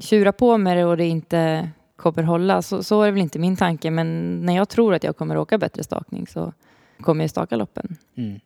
tjura 0.00 0.32
på 0.32 0.58
med 0.58 0.76
det 0.76 0.84
och 0.84 0.96
det 0.96 1.06
inte 1.06 1.70
kommer 1.96 2.22
hålla. 2.22 2.62
Så, 2.62 2.82
så 2.82 3.02
är 3.02 3.06
det 3.06 3.12
väl 3.12 3.22
inte 3.22 3.38
min 3.38 3.56
tanke, 3.56 3.90
men 3.90 4.38
när 4.46 4.56
jag 4.56 4.68
tror 4.68 4.94
att 4.94 5.04
jag 5.04 5.16
kommer 5.16 5.36
åka 5.36 5.58
bättre 5.58 5.84
stakning 5.84 6.26
så 6.26 6.52
kommer 7.00 7.24
jag 7.24 7.30
staka 7.30 7.56
loppen. 7.56 7.96
Mm. 8.16 8.40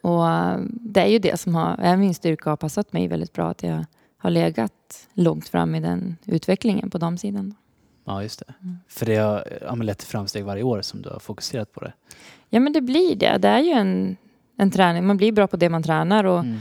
Och 0.00 0.28
äh, 0.28 0.58
det 0.70 1.00
är 1.00 1.06
ju 1.06 1.18
det 1.18 1.40
som 1.40 1.54
har, 1.54 1.76
är 1.78 1.96
min 1.96 2.14
styrka 2.14 2.44
och 2.44 2.50
har 2.50 2.56
passat 2.56 2.92
mig 2.92 3.08
väldigt 3.08 3.32
bra, 3.32 3.48
att 3.48 3.62
jag 3.62 3.84
har 4.18 4.30
legat 4.30 5.08
långt 5.12 5.48
fram 5.48 5.74
i 5.74 5.80
den 5.80 6.16
utvecklingen 6.26 6.90
på 6.90 6.98
damsidan. 6.98 7.54
Ja, 8.04 8.22
just 8.22 8.38
det. 8.46 8.54
Mm. 8.62 8.78
För 8.88 9.06
det 9.06 9.16
har 9.16 9.44
ja, 9.60 9.74
lett 9.74 9.98
till 9.98 10.08
framsteg 10.08 10.44
varje 10.44 10.62
år 10.62 10.82
som 10.82 11.02
du 11.02 11.08
har 11.08 11.18
fokuserat 11.18 11.72
på 11.72 11.80
det. 11.80 11.92
Ja, 12.48 12.60
men 12.60 12.72
det 12.72 12.80
blir 12.80 13.16
det. 13.16 13.38
Det 13.38 13.48
är 13.48 13.60
ju 13.60 13.70
en, 13.70 14.16
en 14.56 14.70
träning. 14.70 15.06
Man 15.06 15.16
blir 15.16 15.32
bra 15.32 15.46
på 15.46 15.56
det 15.56 15.68
man 15.68 15.82
tränar 15.82 16.24
och 16.24 16.38
Mm. 16.40 16.58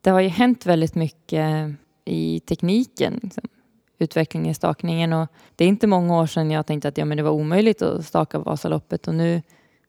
det 0.00 0.10
har 0.10 0.20
ju 0.20 0.28
hänt 0.28 0.66
väldigt 0.66 0.94
mycket 0.94 1.74
i 2.04 2.40
tekniken, 2.40 3.20
liksom, 3.22 3.42
utvecklingen 3.98 4.50
i 4.50 4.54
stakningen. 4.54 5.12
Och 5.12 5.28
det 5.56 5.64
är 5.64 5.68
inte 5.68 5.86
många 5.86 6.16
år 6.20 6.26
sedan 6.26 6.50
jag 6.50 6.66
tänkte 6.66 6.88
att 6.88 6.98
ja, 6.98 7.04
men 7.04 7.16
det 7.16 7.22
var 7.22 7.30
omöjligt 7.30 7.82
att 7.82 8.04
staka 8.04 8.38
Vasaloppet 8.38 9.08
och 9.08 9.14
nu 9.14 9.42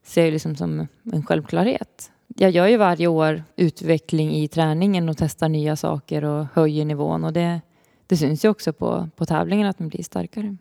ser 0.04 0.22
jag 0.22 0.28
det 0.28 0.34
liksom 0.34 0.56
som 0.56 0.88
en 1.14 1.26
självklarhet. 1.26 2.12
Jag 2.28 2.52
gör 2.52 2.68
ju 2.68 2.78
varje 2.78 3.08
år 3.08 3.44
utveckling 3.56 4.32
i 4.36 4.48
träningen 4.48 5.10
och 5.10 5.18
testar 5.18 5.50
nya 5.50 5.76
saker 5.76 6.24
och 6.24 6.46
höjer 6.54 6.86
nivån 6.86 7.24
och 7.24 7.34
det, 7.34 7.62
det 8.08 8.18
syns 8.18 8.46
ju 8.46 8.50
också 8.50 8.74
på, 8.74 9.10
på 9.16 9.26
tävlingen 9.26 9.68
att 9.68 9.80
man 9.80 9.90
blir 9.90 10.04
starkare. 10.04 10.58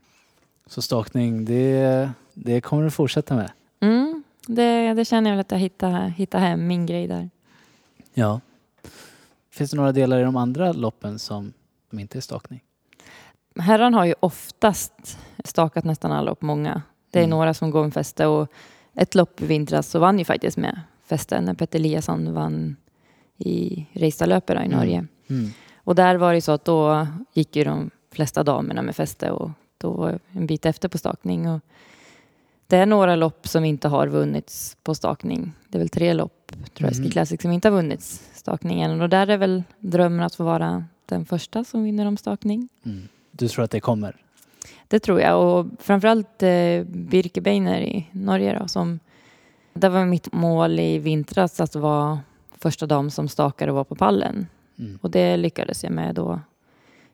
Så 0.66 0.82
stakning, 0.82 1.44
det, 1.44 2.10
det 2.34 2.60
kommer 2.60 2.82
du 2.84 2.90
fortsätta 2.90 3.34
med? 3.36 3.50
Mm, 3.80 4.22
det, 4.46 4.94
det 4.94 5.04
känner 5.04 5.30
jag 5.30 5.36
väl 5.36 5.40
att 5.40 5.50
jag 5.50 5.58
hittar, 5.58 6.08
hittar 6.08 6.38
hem 6.38 6.66
min 6.66 6.86
grej 6.86 7.06
där. 7.06 7.30
Ja. 8.14 8.40
Finns 9.50 9.70
det 9.70 9.76
några 9.76 9.92
delar 9.92 10.20
i 10.20 10.22
de 10.22 10.36
andra 10.36 10.72
loppen 10.72 11.18
som, 11.18 11.52
som 11.90 11.98
inte 11.98 12.18
är 12.18 12.20
stakning? 12.20 12.60
Herran 13.58 13.94
har 13.94 14.04
ju 14.04 14.14
oftast 14.20 15.18
stakat 15.44 15.84
nästan 15.84 16.12
alla 16.12 16.22
lopp, 16.30 16.42
många. 16.42 16.82
Det 17.10 17.18
är 17.18 17.22
Mm. 17.24 17.30
några 17.30 17.54
som 17.54 17.70
går 17.70 17.84
med 17.84 17.94
fäste 17.94 18.26
och 18.26 18.48
ett 18.94 19.14
lopp 19.14 19.42
i 19.42 19.46
vintras 19.46 19.88
så 19.90 19.98
vann 19.98 20.18
ju 20.18 20.24
faktiskt 20.24 20.56
med 20.56 20.80
fäste 21.06 21.40
när 21.40 21.54
Petter 21.54 21.78
Eliasson 21.78 22.34
vann 22.34 22.76
i 23.38 23.86
Reistadlöpet 23.92 24.56
i 24.56 24.64
Mm. 24.64 24.70
Norge. 24.78 25.06
Mm. 25.30 25.50
Och 25.76 25.94
där 25.94 26.16
var 26.16 26.34
det 26.34 26.40
så 26.40 26.52
att 26.52 26.64
då 26.64 27.06
gick 27.32 27.56
ju 27.56 27.64
de 27.64 27.90
flesta 28.12 28.42
damerna 28.42 28.82
med 28.82 28.96
fäste 28.96 29.30
och 29.30 29.50
då 29.84 30.18
en 30.32 30.46
bit 30.46 30.66
efter 30.66 30.88
på 30.88 30.98
stakning. 30.98 31.48
Och 31.48 31.60
det 32.66 32.76
är 32.76 32.86
några 32.86 33.16
lopp 33.16 33.48
som 33.48 33.64
inte 33.64 33.88
har 33.88 34.06
vunnits 34.06 34.76
på 34.82 34.94
stakning. 34.94 35.52
Det 35.68 35.78
är 35.78 35.80
väl 35.80 35.88
tre 35.88 36.12
lopp, 36.12 36.52
tror 36.74 36.90
jag. 36.90 36.96
Ski 36.96 37.10
Classic 37.10 37.42
som 37.42 37.52
inte 37.52 37.68
har 37.68 37.72
vunnits 37.72 38.30
stakningen. 38.34 39.00
Och 39.00 39.08
där 39.08 39.26
är 39.26 39.36
väl 39.36 39.62
drömmen 39.78 40.26
att 40.26 40.34
få 40.34 40.44
vara 40.44 40.84
den 41.06 41.24
första 41.24 41.64
som 41.64 41.84
vinner 41.84 42.06
om 42.06 42.16
stakning. 42.16 42.68
Mm. 42.84 43.08
Du 43.30 43.48
tror 43.48 43.64
att 43.64 43.70
det 43.70 43.80
kommer? 43.80 44.16
Det 44.88 44.98
tror 44.98 45.20
jag 45.20 45.42
och 45.42 45.66
framförallt 45.78 46.42
eh, 46.42 46.82
Birkebeiner 46.84 47.80
i 47.80 48.08
Norge 48.12 48.58
då, 48.58 48.68
som 48.68 49.00
det 49.72 49.88
var 49.88 50.04
mitt 50.04 50.32
mål 50.32 50.80
i 50.80 50.98
vintras 50.98 51.60
att 51.60 51.74
vara 51.74 52.20
första 52.58 52.86
dam 52.86 53.10
som 53.10 53.28
stakade 53.28 53.72
och 53.72 53.76
var 53.76 53.84
på 53.84 53.94
pallen. 53.94 54.46
Mm. 54.78 54.98
Och 55.02 55.10
det 55.10 55.36
lyckades 55.36 55.84
jag 55.84 55.92
med 55.92 56.14
då 56.14 56.40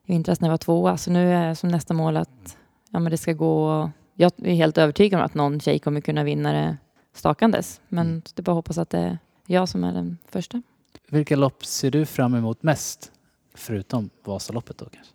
i 0.04 0.12
vintras 0.12 0.40
när 0.40 0.48
jag 0.48 0.52
var 0.52 0.58
tvåa. 0.58 0.96
Så 0.96 1.10
nu 1.10 1.32
är 1.32 1.54
som 1.54 1.68
nästa 1.68 1.94
mål 1.94 2.16
att 2.16 2.56
ja, 2.90 2.98
men 2.98 3.10
det 3.10 3.16
ska 3.18 3.32
gå. 3.32 3.90
Jag 4.14 4.32
är 4.36 4.54
helt 4.54 4.78
övertygad 4.78 5.20
om 5.20 5.26
att 5.26 5.34
någon 5.34 5.60
tjej 5.60 5.78
kommer 5.78 6.00
kunna 6.00 6.24
vinna 6.24 6.52
det 6.52 6.76
stakandes. 7.12 7.80
Men 7.88 8.06
Mm. 8.06 8.22
det 8.34 8.40
är 8.40 8.42
bara 8.42 8.52
att 8.52 8.56
hoppas 8.56 8.78
att 8.78 8.90
det 8.90 8.98
är 8.98 9.18
jag 9.46 9.68
som 9.68 9.84
är 9.84 9.92
den 9.92 10.18
första. 10.28 10.62
Vilka 11.08 11.36
lopp 11.36 11.64
ser 11.66 11.90
du 11.90 12.06
fram 12.06 12.34
emot 12.34 12.62
mest? 12.62 13.12
Förutom 13.54 14.10
Vasaloppet 14.24 14.78
då 14.78 14.84
kanske? 14.84 15.12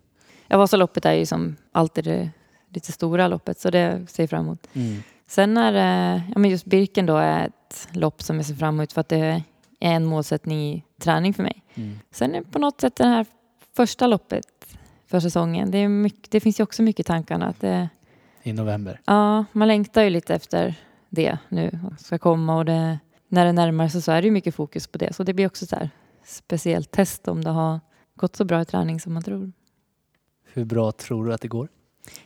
Ja, 0.47 0.57
Vasaloppet 0.57 1.05
är 1.05 1.13
ju 1.13 1.25
som 1.25 1.55
alltid 1.71 2.03
det 2.03 2.29
lite 2.69 2.91
stora 2.91 3.27
loppet 3.27 3.59
så 3.59 3.69
det 3.69 4.05
ser 4.09 4.23
jag 4.23 4.29
fram 4.29 4.45
emot. 4.45 4.67
Mm. 4.73 5.03
Sen 5.27 5.57
är 5.57 5.71
det, 5.73 6.21
ja 6.33 6.39
men 6.39 6.49
just 6.51 6.65
Birken 6.65 7.05
då 7.05 7.17
är 7.17 7.45
ett 7.47 7.87
lopp 7.91 8.21
som 8.23 8.35
jag 8.35 8.45
ser 8.45 8.55
fram 8.55 8.75
emot 8.75 8.93
för 8.93 9.01
att 9.01 9.09
det 9.09 9.17
är 9.17 9.41
en 9.79 10.05
målsättning 10.05 10.59
i 10.73 10.83
träning 10.99 11.33
för 11.33 11.43
mig. 11.43 11.63
Mm. 11.75 11.99
Sen 12.11 12.35
är 12.35 12.41
på 12.41 12.59
något 12.59 12.81
sätt 12.81 12.95
det 12.95 13.07
här 13.07 13.25
första 13.75 14.07
loppet 14.07 14.45
för 15.07 15.19
säsongen, 15.19 15.71
det, 15.71 15.87
mycket, 15.87 16.31
det 16.31 16.39
finns 16.39 16.59
ju 16.59 16.63
också 16.63 16.83
mycket 16.83 16.99
i 16.99 17.03
tankarna. 17.07 17.45
Att 17.47 17.61
det, 17.61 17.89
I 18.43 18.53
november? 18.53 19.01
ja, 19.05 19.45
man 19.51 19.67
längtar 19.67 20.03
ju 20.03 20.09
lite 20.09 20.35
efter 20.35 20.75
det 21.09 21.37
nu, 21.49 21.79
och 21.83 21.99
ska 21.99 22.17
komma 22.17 22.57
och 22.57 22.65
det, 22.65 22.99
när 23.27 23.45
det 23.45 23.51
närmar 23.51 23.87
sig 23.87 24.01
så 24.01 24.11
är 24.11 24.21
det 24.21 24.25
ju 24.25 24.31
mycket 24.31 24.55
fokus 24.55 24.87
på 24.87 24.97
det. 24.97 25.15
Så 25.15 25.23
det 25.23 25.33
blir 25.33 25.47
också 25.47 25.65
så 25.65 25.75
här 25.75 25.89
speciellt 26.25 26.91
test 26.91 27.27
om 27.27 27.43
det 27.43 27.49
har 27.49 27.79
gått 28.15 28.35
så 28.35 28.45
bra 28.45 28.61
i 28.61 28.65
träning 28.65 28.99
som 28.99 29.13
man 29.13 29.23
tror. 29.23 29.51
Hur 30.53 30.65
bra 30.65 30.91
tror 30.91 31.25
du 31.25 31.33
att 31.33 31.41
det 31.41 31.47
går? 31.47 31.67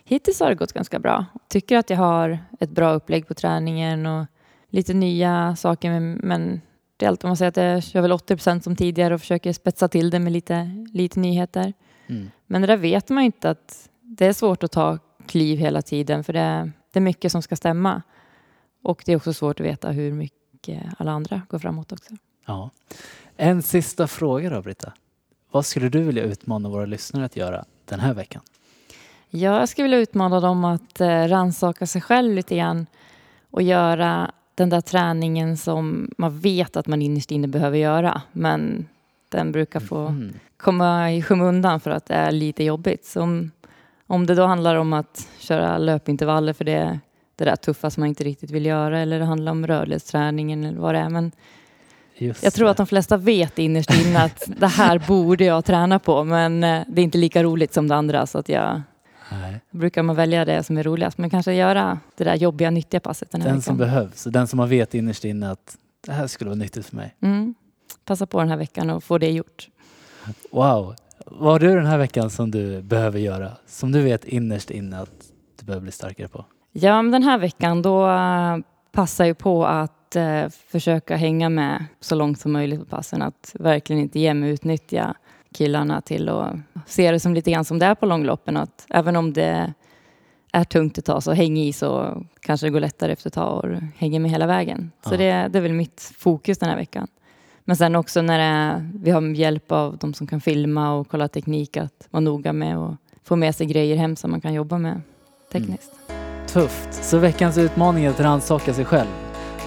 Hittills 0.04 0.40
har 0.40 0.48
det 0.48 0.54
gått 0.54 0.72
ganska 0.72 0.98
bra. 0.98 1.24
Tycker 1.48 1.76
att 1.76 1.90
jag 1.90 1.96
har 1.96 2.38
ett 2.60 2.70
bra 2.70 2.92
upplägg 2.92 3.28
på 3.28 3.34
träningen 3.34 4.06
och 4.06 4.26
lite 4.68 4.94
nya 4.94 5.56
saker. 5.56 6.00
Men, 6.00 6.60
det 6.96 7.06
är 7.06 7.08
allt 7.08 7.22
man 7.22 7.36
säger 7.36 7.48
att 7.48 7.56
jag 7.56 7.82
kör 7.82 8.00
väl 8.00 8.12
80% 8.12 8.60
som 8.60 8.76
tidigare 8.76 9.14
och 9.14 9.20
försöker 9.20 9.52
spetsa 9.52 9.88
till 9.88 10.10
det 10.10 10.18
med 10.18 10.32
lite, 10.32 10.86
lite 10.92 11.20
nyheter. 11.20 11.72
Mm. 12.10 12.30
Men 12.46 12.60
det 12.60 12.66
där 12.66 12.76
vet 12.76 13.08
man 13.08 13.22
ju 13.22 13.26
inte 13.26 13.50
att 13.50 13.88
det 14.02 14.26
är 14.26 14.32
svårt 14.32 14.62
att 14.62 14.72
ta 14.72 14.98
kliv 15.26 15.58
hela 15.58 15.82
tiden 15.82 16.24
för 16.24 16.32
det 16.32 16.40
är, 16.40 16.72
det 16.92 16.98
är 16.98 17.00
mycket 17.00 17.32
som 17.32 17.42
ska 17.42 17.56
stämma. 17.56 18.02
Och 18.82 19.02
det 19.06 19.12
är 19.12 19.16
också 19.16 19.32
svårt 19.32 19.60
att 19.60 19.66
veta 19.66 19.90
hur 19.90 20.12
mycket 20.12 20.82
alla 20.98 21.10
andra 21.10 21.42
går 21.48 21.58
framåt 21.58 21.92
också. 21.92 22.14
Ja. 22.46 22.70
En 23.36 23.62
sista 23.62 24.06
fråga 24.06 24.50
då 24.50 24.62
Britta. 24.62 24.92
Vad 25.50 25.66
skulle 25.66 25.88
du 25.88 26.02
vilja 26.02 26.22
utmana 26.22 26.68
våra 26.68 26.86
lyssnare 26.86 27.24
att 27.24 27.36
göra 27.36 27.64
den 27.84 28.00
här 28.00 28.14
veckan? 28.14 28.42
Jag 29.30 29.68
skulle 29.68 29.82
vilja 29.82 29.98
utmana 29.98 30.40
dem 30.40 30.64
att 30.64 31.00
eh, 31.00 31.08
rannsaka 31.08 31.86
sig 31.86 32.02
själv 32.02 32.34
lite 32.34 32.56
grann 32.56 32.86
och 33.50 33.62
göra 33.62 34.32
den 34.54 34.70
där 34.70 34.80
träningen 34.80 35.56
som 35.56 36.10
man 36.18 36.40
vet 36.40 36.76
att 36.76 36.86
man 36.86 37.02
innerst 37.02 37.30
inne 37.30 37.48
behöver 37.48 37.78
göra. 37.78 38.22
Men 38.32 38.88
Den 39.30 39.52
brukar 39.52 39.80
få 39.80 39.98
Mm. 40.06 40.32
komma 40.56 41.12
i 41.12 41.22
skymundan 41.22 41.80
för 41.80 41.90
att 41.90 42.06
det 42.06 42.14
är 42.14 42.32
lite 42.32 42.64
jobbigt. 42.64 43.04
Så 43.04 43.22
om, 43.22 43.50
om 44.06 44.26
det 44.26 44.34
då 44.34 44.46
handlar 44.46 44.74
om 44.76 44.92
att 44.92 45.28
köra 45.38 45.78
löpintervaller 45.78 46.52
för 46.52 46.64
det, 46.64 46.98
det 47.36 47.44
där 47.44 47.56
tuffa 47.56 47.90
som 47.90 48.00
man 48.00 48.08
inte 48.08 48.24
riktigt 48.24 48.50
vill 48.50 48.66
göra 48.66 48.98
eller 49.00 49.18
det 49.18 49.24
handlar 49.24 49.52
om 49.52 49.66
rörlighetsträningen 49.66 50.64
eller 50.64 50.78
vad 50.80 50.94
det 50.94 50.98
är. 50.98 51.08
Men 51.08 51.32
Just 52.18 52.42
jag 52.44 52.52
tror 52.54 52.64
det. 52.64 52.70
att 52.70 52.76
de 52.76 52.86
flesta 52.86 53.16
vet 53.16 53.58
innerst 53.58 54.06
inne 54.06 54.22
att 54.24 54.42
det 54.60 54.66
här 54.66 54.98
borde 55.08 55.44
jag 55.44 55.64
träna 55.64 55.98
på 55.98 56.24
men 56.24 56.64
eh, 56.64 56.82
det 56.88 57.00
är 57.00 57.04
inte 57.04 57.18
lika 57.18 57.42
roligt 57.42 57.72
som 57.74 57.88
det 57.88 57.94
andra 57.96 58.26
så 58.26 58.38
att 58.38 58.48
jag 58.48 58.82
Nej. 59.32 59.60
brukar 59.70 60.02
man 60.02 60.16
välja 60.16 60.44
det 60.44 60.62
som 60.62 60.78
är 60.78 60.82
roligast 60.82 61.18
men 61.18 61.30
kanske 61.30 61.52
göra 61.52 61.98
det 62.16 62.24
där 62.24 62.34
jobbiga 62.34 62.70
nyttiga 62.70 63.00
passet 63.00 63.30
den 63.30 63.42
här 63.42 63.50
Den 63.50 63.62
som 63.62 63.76
behövs, 63.76 64.24
den 64.24 64.46
som 64.46 64.56
man 64.56 64.68
vet 64.68 64.94
innerst 64.94 65.24
inne 65.24 65.50
att 65.50 65.76
det 66.06 66.12
här 66.12 66.26
skulle 66.26 66.48
vara 66.50 66.58
nyttigt 66.58 66.86
för 66.86 66.96
mig. 66.96 67.14
Mm. 67.22 67.54
Passa 68.04 68.26
på 68.26 68.40
den 68.40 68.48
här 68.48 68.56
veckan 68.56 68.90
och 68.90 69.04
få 69.04 69.18
det 69.18 69.30
gjort. 69.30 69.68
Wow. 70.50 70.94
Vad 71.26 71.52
har 71.52 71.58
du 71.58 71.74
den 71.74 71.86
här 71.86 71.98
veckan 71.98 72.30
som 72.30 72.50
du 72.50 72.82
behöver 72.82 73.18
göra? 73.18 73.52
Som 73.66 73.92
du 73.92 74.02
vet 74.02 74.24
innerst 74.24 74.70
inne 74.70 75.00
att 75.00 75.10
du 75.60 75.66
behöver 75.66 75.82
bli 75.82 75.92
starkare 75.92 76.28
på? 76.28 76.44
Ja, 76.72 77.02
men 77.02 77.12
den 77.12 77.22
här 77.22 77.38
veckan 77.38 77.82
då 77.82 78.10
eh, 78.10 78.56
passar 78.92 79.24
jag 79.24 79.38
på 79.38 79.66
att 79.66 80.16
eh, 80.16 80.48
försöka 80.48 81.16
hänga 81.16 81.48
med 81.48 81.84
så 82.00 82.14
långt 82.14 82.40
som 82.40 82.52
möjligt 82.52 82.80
på 82.80 82.86
passen. 82.86 83.22
Att 83.22 83.50
verkligen 83.58 84.02
inte 84.02 84.20
ge 84.20 84.34
mig 84.34 84.50
utnyttja 84.50 85.14
killarna 85.54 86.00
till 86.00 86.28
att 86.28 86.54
se 86.86 87.10
det 87.12 87.20
som 87.20 87.34
lite 87.34 87.50
grann 87.50 87.64
som 87.64 87.78
det 87.78 87.86
är 87.86 87.94
på 87.94 88.06
långloppen. 88.06 88.56
Att 88.56 88.86
även 88.90 89.16
om 89.16 89.32
det 89.32 89.72
är 90.52 90.64
tungt 90.64 90.98
ett 90.98 91.04
tag 91.04 91.22
så 91.22 91.32
häng 91.32 91.58
i 91.58 91.72
så 91.72 92.22
kanske 92.40 92.66
det 92.66 92.70
går 92.70 92.80
lättare 92.80 93.12
efter 93.12 93.28
ett 93.28 93.34
tag 93.34 93.64
och 93.64 93.70
hänger 93.96 94.20
med 94.20 94.30
hela 94.30 94.46
vägen. 94.46 94.90
Så 95.04 95.14
Ja. 95.14 95.18
det, 95.18 95.48
det 95.48 95.58
är 95.58 95.62
väl 95.62 95.72
mitt 95.72 96.12
fokus 96.18 96.58
den 96.58 96.68
här 96.68 96.76
veckan. 96.76 97.08
Men 97.64 97.76
sen 97.76 97.96
också 97.96 98.22
när 98.22 98.38
är, 98.38 98.90
vi 98.94 99.10
har 99.10 99.22
hjälp 99.22 99.72
av 99.72 99.96
de 99.96 100.14
som 100.14 100.26
kan 100.26 100.40
filma 100.40 100.92
och 100.92 101.08
kolla 101.08 101.28
teknik 101.28 101.76
att 101.76 102.08
vara 102.10 102.20
noga 102.20 102.52
med 102.52 102.78
och 102.78 102.94
få 103.24 103.36
med 103.36 103.54
sig 103.54 103.66
grejer 103.66 103.96
hem 103.96 104.16
som 104.16 104.30
man 104.30 104.40
kan 104.40 104.54
jobba 104.54 104.78
med 104.78 105.00
tekniskt. 105.52 105.92
Tufft. 106.46 106.94
Så 107.04 107.18
veckans 107.18 107.58
utmaning 107.58 108.04
är 108.04 108.10
att 108.10 108.20
rannsaka 108.20 108.74
sig 108.74 108.84
själv. 108.84 109.08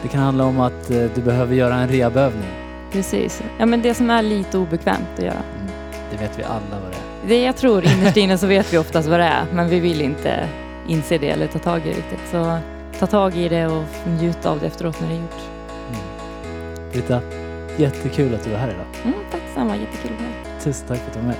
Det 0.01 0.07
kan 0.07 0.19
handla 0.19 0.45
om 0.45 0.59
att 0.59 0.91
eh, 0.91 1.05
du 1.15 1.21
behöver 1.21 1.55
göra 1.55 1.75
en 1.75 1.87
rehabövning. 1.87 2.49
Precis. 2.91 3.43
Ja, 3.59 3.65
men 3.65 3.81
det 3.81 3.93
som 3.93 4.09
är 4.09 4.21
lite 4.21 4.57
obekvämt 4.57 5.07
att 5.17 5.23
göra. 5.23 5.43
Mm. 5.59 5.71
Det 6.11 6.17
vet 6.17 6.39
vi 6.39 6.43
alla 6.43 6.81
vad 6.83 6.91
det 6.91 6.97
är. 6.97 7.27
Det 7.27 7.43
jag 7.43 7.57
tror 7.57 7.83
innerst 7.93 8.17
inne 8.17 8.37
så 8.37 8.47
vet 8.47 8.73
vi 8.73 8.77
oftast 8.77 9.09
vad 9.09 9.19
det 9.19 9.25
är, 9.25 9.45
men 9.53 9.69
vi 9.69 9.79
vill 9.79 10.01
inte 10.01 10.49
inse 10.87 11.17
det 11.17 11.29
eller 11.29 11.47
ta 11.47 11.59
tag 11.59 11.81
i 11.81 11.89
det 11.89 11.97
riktigt. 11.97 12.29
Så 12.31 12.57
ta 12.99 13.07
tag 13.07 13.37
i 13.37 13.49
det 13.49 13.67
och 13.67 13.83
njuta 14.07 14.49
av 14.49 14.59
det 14.59 14.65
efteråt 14.65 15.01
när 15.01 15.07
det 15.07 15.15
är 15.15 15.21
gjort. 15.21 15.41
Mm. 15.89 16.91
Britta, 16.91 17.21
jättekul 17.77 18.35
att 18.35 18.43
du 18.43 18.49
var 18.49 18.57
här 18.57 18.69
idag. 18.69 18.85
Mm, 19.03 19.19
tack 19.31 19.41
detsamma, 19.47 19.77
jättekul 19.77 20.11
att 20.13 20.21
vara 20.21 20.29
här. 20.29 20.59
Tusen 20.59 20.87
tack 20.87 20.97
för 20.97 21.07
att 21.07 21.13
du 21.13 21.19
var 21.19 21.27
med. 21.27 21.37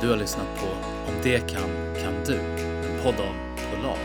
Du 0.00 0.10
har 0.10 0.16
lyssnat 0.16 0.46
på 0.56 0.66
Om 1.08 1.14
det 1.22 1.38
kan, 1.38 1.70
kan 2.02 2.14
du. 2.26 2.34
En 2.34 3.02
podd 3.02 3.14
av 3.14 3.34
Polar. 3.70 3.98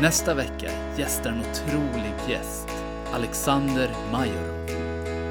Nästa 0.00 0.34
vecka 0.34 0.70
gästar 0.96 1.30
en 1.30 1.40
otrolig 1.40 2.12
gäst. 2.28 2.68
Alexander 3.12 3.90
Majorov. 4.12 4.66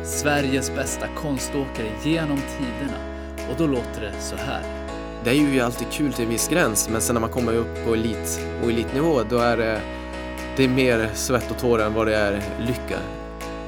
Sveriges 0.03 0.75
bästa 0.75 1.07
konståkare 1.15 1.87
genom 2.03 2.37
tiderna. 2.37 2.97
Och 3.49 3.55
då 3.57 3.67
låter 3.67 4.01
det 4.01 4.13
så 4.19 4.35
här. 4.35 4.61
Det 5.23 5.29
är 5.29 5.33
ju 5.33 5.61
alltid 5.61 5.87
kul 5.91 6.13
till 6.13 6.23
en 6.23 6.29
viss 6.29 6.49
gräns, 6.49 6.89
men 6.89 7.01
sen 7.01 7.13
när 7.13 7.21
man 7.21 7.29
kommer 7.29 7.53
upp 7.53 7.85
på 7.85 7.93
elit 7.93 8.39
och 8.63 8.69
elitnivå, 8.69 9.23
då 9.29 9.37
är 9.37 9.57
det, 9.57 9.81
det 10.57 10.63
är 10.63 10.67
mer 10.67 11.09
svett 11.13 11.51
och 11.51 11.57
tårar 11.57 11.85
än 11.85 11.93
vad 11.93 12.07
det 12.07 12.15
är 12.15 12.41
lycka. 12.59 12.99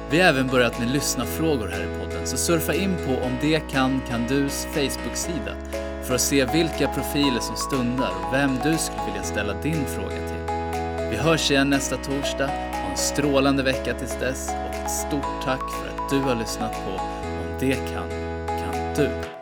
Vi 0.10 0.22
har 0.22 0.30
även 0.30 0.48
börjat 0.48 0.80
med 0.80 0.92
lyssna-frågor 0.92 1.68
här 1.68 1.84
i 1.84 2.00
podden, 2.00 2.28
så 2.28 2.38
surfa 2.38 2.74
in 2.74 2.96
på 3.06 3.26
Om 3.26 3.38
det 3.42 3.60
kan, 3.72 4.02
kan 4.10 4.28
dus 4.28 4.68
Facebook-sida 4.74 5.56
för 6.04 6.16
att 6.16 6.22
se 6.22 6.46
vilka 6.46 6.88
profiler 6.88 7.40
som 7.40 7.56
stundar 7.56 8.10
och 8.10 8.34
vem 8.34 8.52
du 8.64 8.78
skulle 8.78 9.06
vilja 9.06 9.24
ställa 9.24 9.54
din 9.62 9.86
fråga 9.86 10.16
till. 10.16 10.54
Vi 11.10 11.18
hörs 11.18 11.52
igen 11.52 11.70
nästa 11.70 11.98
torsdag. 11.98 12.48
Ha 12.48 12.92
en 12.92 12.98
strålande 12.98 13.64
vecka 13.64 13.94
tills 13.94 14.20
dess 14.20 14.50
och 14.50 14.76
ett 14.76 14.92
stort 14.92 15.44
tack 15.44 15.64
för 15.82 16.04
att 16.04 16.10
du 16.10 16.20
har 16.20 16.36
lyssnat 16.36 16.72
på 16.72 16.92
Om 16.92 17.60
det 17.60 17.76
kan, 17.76 18.10
kan 18.48 18.94
du. 18.96 19.37